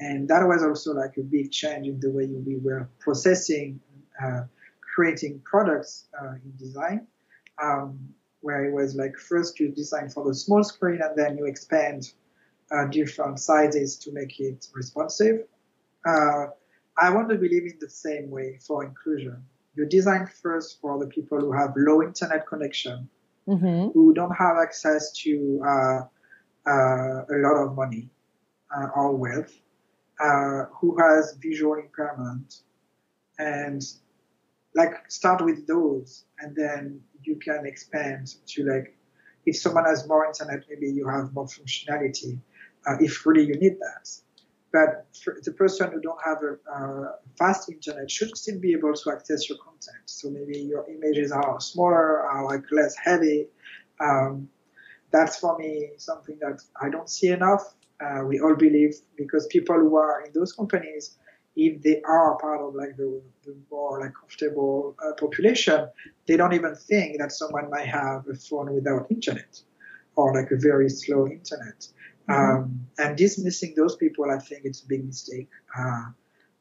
and 0.00 0.26
that 0.28 0.46
was 0.48 0.62
also 0.62 0.94
like 0.94 1.18
a 1.18 1.22
big 1.22 1.52
change 1.52 1.86
in 1.86 2.00
the 2.00 2.10
way 2.10 2.26
we 2.26 2.56
were 2.56 2.88
processing, 2.98 3.78
uh, 4.22 4.42
creating 4.94 5.40
products 5.44 6.08
uh, 6.20 6.32
in 6.32 6.52
design, 6.58 7.06
um, 7.62 7.98
where 8.40 8.64
it 8.64 8.72
was 8.72 8.96
like 8.96 9.14
first 9.16 9.60
you 9.60 9.68
design 9.68 10.08
for 10.08 10.26
the 10.26 10.34
small 10.34 10.64
screen 10.64 11.00
and 11.02 11.14
then 11.16 11.36
you 11.36 11.44
expand 11.44 12.12
uh, 12.72 12.86
different 12.86 13.38
sizes 13.38 13.98
to 13.98 14.10
make 14.12 14.40
it 14.40 14.66
responsive. 14.72 15.44
Uh, 16.06 16.46
I 16.96 17.10
want 17.10 17.28
to 17.28 17.36
believe 17.36 17.64
in 17.64 17.76
the 17.78 17.90
same 17.90 18.30
way 18.30 18.58
for 18.66 18.82
inclusion. 18.84 19.44
You 19.76 19.84
design 19.84 20.28
first 20.42 20.80
for 20.80 20.98
the 20.98 21.06
people 21.06 21.40
who 21.40 21.52
have 21.52 21.74
low 21.76 22.02
internet 22.02 22.46
connection, 22.46 23.08
mm-hmm. 23.46 23.90
who 23.90 24.14
don't 24.14 24.34
have 24.34 24.56
access 24.56 25.12
to 25.24 25.62
uh, 25.62 26.00
uh, 26.66 27.24
a 27.24 27.36
lot 27.36 27.56
of 27.62 27.74
money 27.74 28.08
or 28.94 29.14
wealth 29.16 29.52
uh, 30.22 30.64
who 30.80 30.96
has 30.98 31.36
visual 31.40 31.74
impairment. 31.74 32.62
And 33.38 33.82
like 34.74 35.10
start 35.10 35.44
with 35.44 35.66
those 35.66 36.24
and 36.38 36.54
then 36.54 37.00
you 37.22 37.36
can 37.36 37.66
expand 37.66 38.34
to 38.46 38.64
like 38.64 38.96
if 39.46 39.56
someone 39.56 39.84
has 39.84 40.06
more 40.06 40.26
internet 40.26 40.64
maybe 40.70 40.88
you 40.88 41.08
have 41.08 41.32
more 41.34 41.46
functionality 41.46 42.38
uh, 42.86 42.96
if 43.00 43.26
really 43.26 43.46
you 43.46 43.54
need 43.54 43.76
that. 43.80 44.08
But 44.72 45.06
the 45.44 45.52
person 45.52 45.90
who 45.90 46.00
don't 46.00 46.20
have 46.24 46.38
a 46.44 46.72
uh, 46.72 47.12
fast 47.36 47.68
internet 47.68 48.08
should 48.08 48.36
still 48.36 48.60
be 48.60 48.72
able 48.72 48.94
to 48.94 49.10
access 49.10 49.48
your 49.48 49.58
content. 49.58 50.04
So 50.06 50.30
maybe 50.30 50.60
your 50.60 50.88
images 50.88 51.32
are 51.32 51.60
smaller 51.60 52.20
are 52.20 52.44
like 52.44 52.62
less 52.70 52.94
heavy. 52.96 53.48
Um, 53.98 54.48
that's 55.10 55.38
for 55.38 55.58
me 55.58 55.90
something 55.96 56.38
that 56.40 56.62
i 56.80 56.88
don't 56.88 57.10
see 57.10 57.28
enough 57.28 57.74
Uh, 58.00 58.24
we 58.24 58.40
all 58.40 58.54
believe 58.54 58.94
because 59.16 59.46
people 59.48 59.76
who 59.76 59.96
are 59.96 60.24
in 60.24 60.32
those 60.32 60.52
companies, 60.52 61.18
if 61.56 61.82
they 61.82 62.00
are 62.02 62.38
part 62.38 62.60
of 62.60 62.74
like 62.74 62.96
the, 62.96 63.20
the 63.44 63.54
more 63.70 64.00
like 64.00 64.14
comfortable 64.14 64.96
uh, 65.04 65.12
population, 65.14 65.88
they 66.26 66.36
don't 66.36 66.54
even 66.54 66.74
think 66.74 67.18
that 67.18 67.32
someone 67.32 67.68
might 67.68 67.86
have 67.86 68.26
a 68.28 68.34
phone 68.34 68.72
without 68.72 69.06
internet 69.10 69.60
or 70.16 70.34
like 70.34 70.50
a 70.50 70.56
very 70.56 70.88
slow 70.88 71.26
internet. 71.26 71.86
Mm-hmm. 72.28 72.32
Um, 72.32 72.86
and 72.98 73.16
dismissing 73.16 73.74
those 73.76 73.96
people, 73.96 74.30
I 74.30 74.38
think 74.38 74.62
it's 74.64 74.82
a 74.82 74.86
big 74.86 75.04
mistake. 75.04 75.48
Uh, 75.76 76.04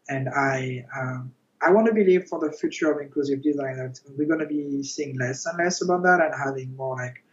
and 0.09 0.27
I, 0.29 0.85
um, 0.97 1.31
I 1.61 1.71
want 1.71 1.87
to 1.87 1.93
believe 1.93 2.25
for 2.27 2.39
the 2.39 2.51
future 2.51 2.91
of 2.91 3.01
inclusive 3.01 3.41
design 3.43 3.77
that 3.77 3.99
we're 4.17 4.27
going 4.27 4.39
to 4.39 4.45
be 4.45 4.81
seeing 4.83 5.17
less 5.17 5.45
and 5.45 5.57
less 5.57 5.81
about 5.81 6.03
that 6.03 6.21
and 6.21 6.33
having 6.33 6.75
more 6.75 6.95
like 6.95 7.23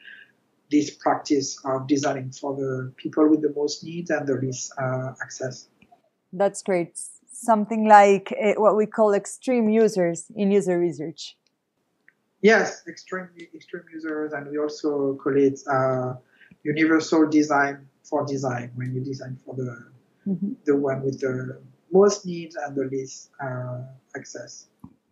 this 0.70 0.90
practice 0.90 1.58
of 1.64 1.86
designing 1.86 2.32
for 2.32 2.54
the 2.56 2.92
people 2.96 3.28
with 3.28 3.42
the 3.42 3.52
most 3.54 3.84
needs 3.84 4.10
and 4.10 4.26
the 4.26 4.34
least 4.34 4.72
uh, 4.78 5.12
access. 5.22 5.68
That's 6.32 6.62
great. 6.62 6.98
Something 7.30 7.86
like 7.88 8.34
uh, 8.42 8.54
what 8.56 8.76
we 8.76 8.86
call 8.86 9.14
extreme 9.14 9.68
users 9.68 10.26
in 10.34 10.50
user 10.50 10.78
research. 10.78 11.36
Yes, 12.42 12.82
extreme 12.86 13.28
extreme 13.54 13.84
users, 13.92 14.32
and 14.32 14.50
we 14.50 14.58
also 14.58 15.14
call 15.14 15.36
it 15.36 15.60
uh, 15.70 16.14
universal 16.62 17.28
design 17.28 17.88
for 18.02 18.26
design 18.26 18.70
when 18.74 18.94
you 18.94 19.00
design 19.02 19.38
for 19.44 19.54
the 19.54 19.84
mm-hmm. 20.26 20.52
the 20.64 20.76
one 20.76 21.02
with 21.02 21.20
the 21.20 21.60
most 21.92 22.26
needs 22.26 22.56
and 22.56 22.76
the 22.76 22.84
least 22.84 23.30
uh, 23.42 23.82
access. 24.16 24.66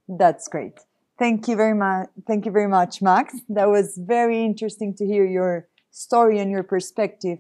That's 0.08 0.48
great. 0.48 0.80
Thank 1.18 1.46
you 1.46 1.57
very 1.57 1.74
much. 1.74 2.09
Thank 2.27 2.44
you 2.44 2.50
very 2.50 2.68
much, 2.68 3.00
Max. 3.00 3.35
That 3.48 3.68
was 3.68 3.96
very 3.96 4.44
interesting 4.44 4.94
to 4.96 5.07
hear 5.07 5.24
your 5.24 5.68
story 5.90 6.40
and 6.40 6.50
your 6.50 6.64
perspective 6.64 7.38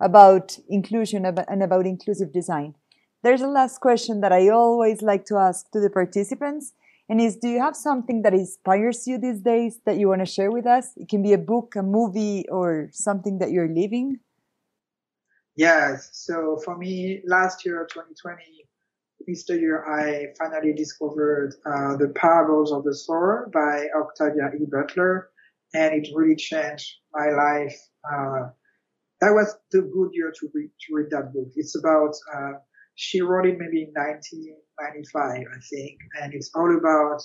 about 0.00 0.58
inclusion 0.68 1.24
and 1.24 1.62
about 1.62 1.86
inclusive 1.86 2.32
design. 2.32 2.74
There's 3.22 3.40
a 3.40 3.46
last 3.46 3.80
question 3.80 4.20
that 4.20 4.32
I 4.32 4.50
always 4.50 5.00
like 5.00 5.24
to 5.26 5.36
ask 5.36 5.70
to 5.70 5.80
the 5.80 5.88
participants, 5.88 6.74
and 7.08 7.18
is 7.18 7.36
do 7.36 7.48
you 7.48 7.60
have 7.60 7.74
something 7.74 8.20
that 8.22 8.34
inspires 8.34 9.06
you 9.06 9.16
these 9.16 9.40
days 9.40 9.80
that 9.86 9.96
you 9.96 10.08
want 10.08 10.20
to 10.20 10.26
share 10.26 10.50
with 10.50 10.66
us? 10.66 10.92
It 10.96 11.08
can 11.08 11.22
be 11.22 11.32
a 11.32 11.38
book, 11.38 11.76
a 11.76 11.82
movie, 11.82 12.44
or 12.50 12.90
something 12.92 13.38
that 13.38 13.50
you're 13.50 13.68
living. 13.68 14.20
Yes. 15.56 16.10
So 16.12 16.58
for 16.62 16.76
me, 16.76 17.22
last 17.24 17.64
year, 17.64 17.86
2020, 17.90 18.42
this 19.26 19.48
year 19.48 19.84
I 19.84 20.26
finally 20.38 20.72
discovered 20.74 21.54
uh, 21.66 21.96
The 21.96 22.08
Parables 22.14 22.72
of 22.72 22.84
the 22.84 22.94
Sower 22.94 23.50
by 23.52 23.86
Octavia 23.96 24.50
E. 24.60 24.66
Butler, 24.70 25.30
and 25.72 25.94
it 25.94 26.08
really 26.14 26.36
changed 26.36 26.90
my 27.12 27.30
life. 27.30 27.76
Uh, 28.04 28.48
that 29.20 29.30
was 29.32 29.54
the 29.72 29.82
good 29.82 30.10
year 30.12 30.32
to 30.38 30.48
read, 30.54 30.70
to 30.86 30.94
read 30.94 31.10
that 31.10 31.32
book. 31.32 31.48
It's 31.56 31.76
about, 31.78 32.14
uh, 32.34 32.52
she 32.94 33.20
wrote 33.20 33.46
it 33.46 33.58
maybe 33.58 33.82
in 33.82 33.92
1995, 33.94 35.22
I 35.22 35.60
think, 35.70 35.98
and 36.20 36.34
it's 36.34 36.50
all 36.54 36.76
about 36.76 37.22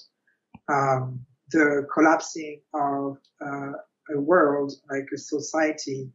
um, 0.72 1.26
the 1.52 1.88
collapsing 1.94 2.62
of 2.74 3.18
uh, 3.46 3.72
a 4.16 4.20
world, 4.20 4.72
like 4.90 5.08
a 5.14 5.18
society, 5.18 6.10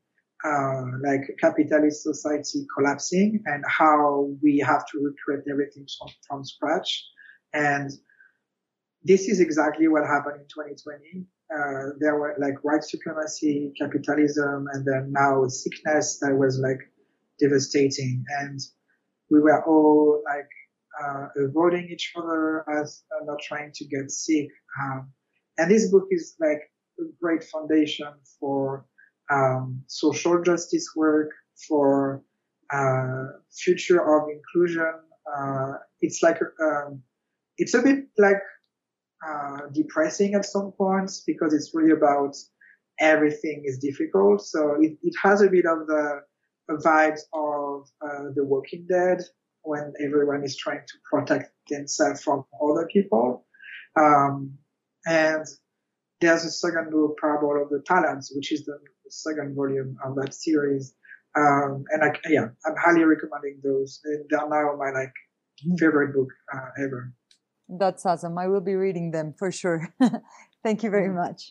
uh, 0.44 0.82
like 1.02 1.22
capitalist 1.40 2.02
society 2.02 2.66
collapsing 2.76 3.42
and 3.46 3.64
how 3.66 4.30
we 4.42 4.58
have 4.58 4.84
to 4.86 4.98
recreate 4.98 5.44
everything 5.50 5.86
from, 5.98 6.08
from 6.28 6.44
scratch. 6.44 7.04
And 7.54 7.90
this 9.02 9.28
is 9.28 9.40
exactly 9.40 9.88
what 9.88 10.06
happened 10.06 10.40
in 10.40 10.46
2020. 10.48 11.26
Uh, 11.54 11.94
there 12.00 12.16
were 12.18 12.34
like 12.38 12.62
white 12.62 12.84
supremacy, 12.84 13.72
capitalism, 13.78 14.66
and 14.72 14.84
then 14.84 15.12
now 15.12 15.46
sickness 15.46 16.18
that 16.20 16.34
was 16.34 16.58
like 16.58 16.80
devastating. 17.40 18.24
And 18.40 18.60
we 19.30 19.40
were 19.40 19.64
all 19.64 20.22
like 20.24 20.48
uh, 21.02 21.28
avoiding 21.46 21.88
each 21.90 22.12
other 22.16 22.64
as 22.70 23.02
uh, 23.12 23.24
not 23.24 23.38
trying 23.40 23.72
to 23.74 23.84
get 23.86 24.10
sick. 24.10 24.48
Um, 24.82 25.10
and 25.58 25.70
this 25.70 25.90
book 25.90 26.08
is 26.10 26.34
like 26.40 26.70
a 26.98 27.04
great 27.20 27.44
foundation 27.44 28.12
for 28.40 28.86
um, 29.30 29.82
social 29.86 30.42
justice 30.42 30.88
work, 30.96 31.30
for 31.68 32.22
uh, 32.72 33.24
future 33.52 34.00
of 34.00 34.28
inclusion. 34.28 34.92
Uh, 35.26 35.72
it's 36.00 36.22
like 36.22 36.38
um, 36.60 37.02
it's 37.58 37.74
a 37.74 37.82
bit 37.82 38.06
like 38.18 38.42
uh, 39.26 39.58
depressing 39.72 40.34
at 40.34 40.44
some 40.44 40.72
points 40.72 41.22
because 41.26 41.54
it's 41.54 41.70
really 41.74 41.92
about 41.92 42.36
everything 43.00 43.62
is 43.64 43.78
difficult. 43.78 44.42
So 44.42 44.76
it, 44.80 44.96
it 45.02 45.14
has 45.22 45.40
a 45.40 45.48
bit 45.48 45.64
of 45.66 45.86
the 45.86 46.20
vibes 46.70 47.20
of 47.32 47.88
uh, 48.02 48.30
The 48.34 48.44
Walking 48.44 48.86
Dead 48.88 49.20
when 49.62 49.92
everyone 50.04 50.44
is 50.44 50.56
trying 50.56 50.80
to 50.86 50.94
protect 51.10 51.50
themselves 51.68 52.22
from 52.22 52.44
other 52.62 52.86
people. 52.92 53.46
Um, 53.98 54.58
and 55.06 55.46
there's 56.20 56.44
a 56.44 56.50
second 56.50 56.90
book, 56.90 57.16
Parable 57.20 57.62
of 57.62 57.70
the 57.70 57.82
Talents, 57.86 58.32
which 58.34 58.52
is 58.52 58.64
the 58.64 58.78
second 59.22 59.54
volume 59.54 59.96
of 60.04 60.16
that 60.16 60.34
series. 60.34 60.94
Um, 61.36 61.84
and 61.90 62.04
I, 62.04 62.12
yeah, 62.28 62.48
I'm 62.66 62.76
highly 62.76 63.04
recommending 63.04 63.60
those. 63.62 64.00
And 64.04 64.24
they're 64.30 64.48
now 64.48 64.76
my 64.78 64.90
like 64.90 65.12
favorite 65.78 66.14
book 66.14 66.28
uh, 66.52 66.84
ever. 66.84 67.12
That's 67.68 68.04
awesome. 68.04 68.38
I 68.38 68.48
will 68.48 68.60
be 68.60 68.74
reading 68.74 69.10
them 69.10 69.34
for 69.38 69.50
sure. 69.50 69.88
Thank 70.62 70.82
you 70.82 70.90
very 70.90 71.08
mm-hmm. 71.08 71.18
much. 71.18 71.50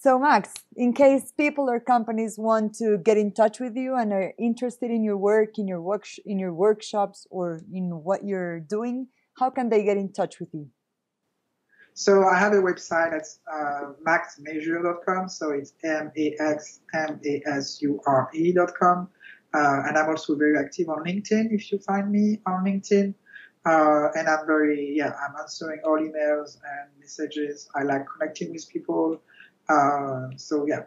So, 0.00 0.18
Max, 0.18 0.54
in 0.76 0.92
case 0.92 1.32
people 1.36 1.68
or 1.68 1.80
companies 1.80 2.38
want 2.38 2.74
to 2.76 2.98
get 2.98 3.18
in 3.18 3.32
touch 3.32 3.58
with 3.58 3.76
you 3.76 3.96
and 3.96 4.12
are 4.12 4.32
interested 4.38 4.92
in 4.92 5.02
your 5.02 5.16
work, 5.16 5.58
in 5.58 5.66
your 5.66 5.82
work, 5.82 6.06
in 6.24 6.38
your 6.38 6.54
workshops, 6.54 7.26
or 7.30 7.62
in 7.72 7.90
what 8.04 8.24
you're 8.24 8.60
doing, 8.60 9.08
how 9.38 9.50
can 9.50 9.70
they 9.70 9.82
get 9.82 9.96
in 9.96 10.12
touch 10.12 10.38
with 10.38 10.50
you? 10.52 10.68
So 11.98 12.22
I 12.28 12.38
have 12.38 12.52
a 12.52 12.62
website 12.62 13.10
that's 13.10 13.40
uh. 13.52 13.90
So 15.28 15.50
it's 15.50 15.72
M-A-X-M-A-S-U-R-E.com. 15.82 16.18
Uh, 19.52 19.82
and 19.86 19.98
I'm 19.98 20.08
also 20.08 20.36
very 20.36 20.56
active 20.56 20.88
on 20.90 21.02
LinkedIn 21.02 21.50
if 21.50 21.72
you 21.72 21.80
find 21.80 22.12
me 22.12 22.38
on 22.46 22.64
LinkedIn. 22.64 23.14
Uh, 23.66 24.10
and 24.14 24.28
I'm 24.28 24.46
very, 24.46 24.94
yeah, 24.96 25.12
I'm 25.22 25.34
answering 25.40 25.80
all 25.84 25.98
emails 25.98 26.58
and 26.62 26.88
messages. 27.00 27.68
I 27.74 27.82
like 27.82 28.06
connecting 28.12 28.52
with 28.52 28.68
people. 28.68 29.20
Uh, 29.68 30.28
so, 30.36 30.68
yeah. 30.68 30.84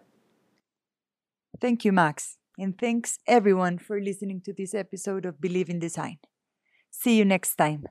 Thank 1.60 1.84
you, 1.84 1.92
Max. 1.92 2.38
And 2.58 2.78
thanks 2.80 3.20
everyone 3.28 3.80
for 3.80 4.00
listening 4.00 4.40
to 4.46 4.54
this 4.54 4.74
episode 4.74 5.26
of 5.26 5.42
Believe 5.42 5.70
in 5.70 5.80
Design. 5.80 6.20
See 6.90 7.18
you 7.18 7.26
next 7.26 7.58
time. 7.58 7.88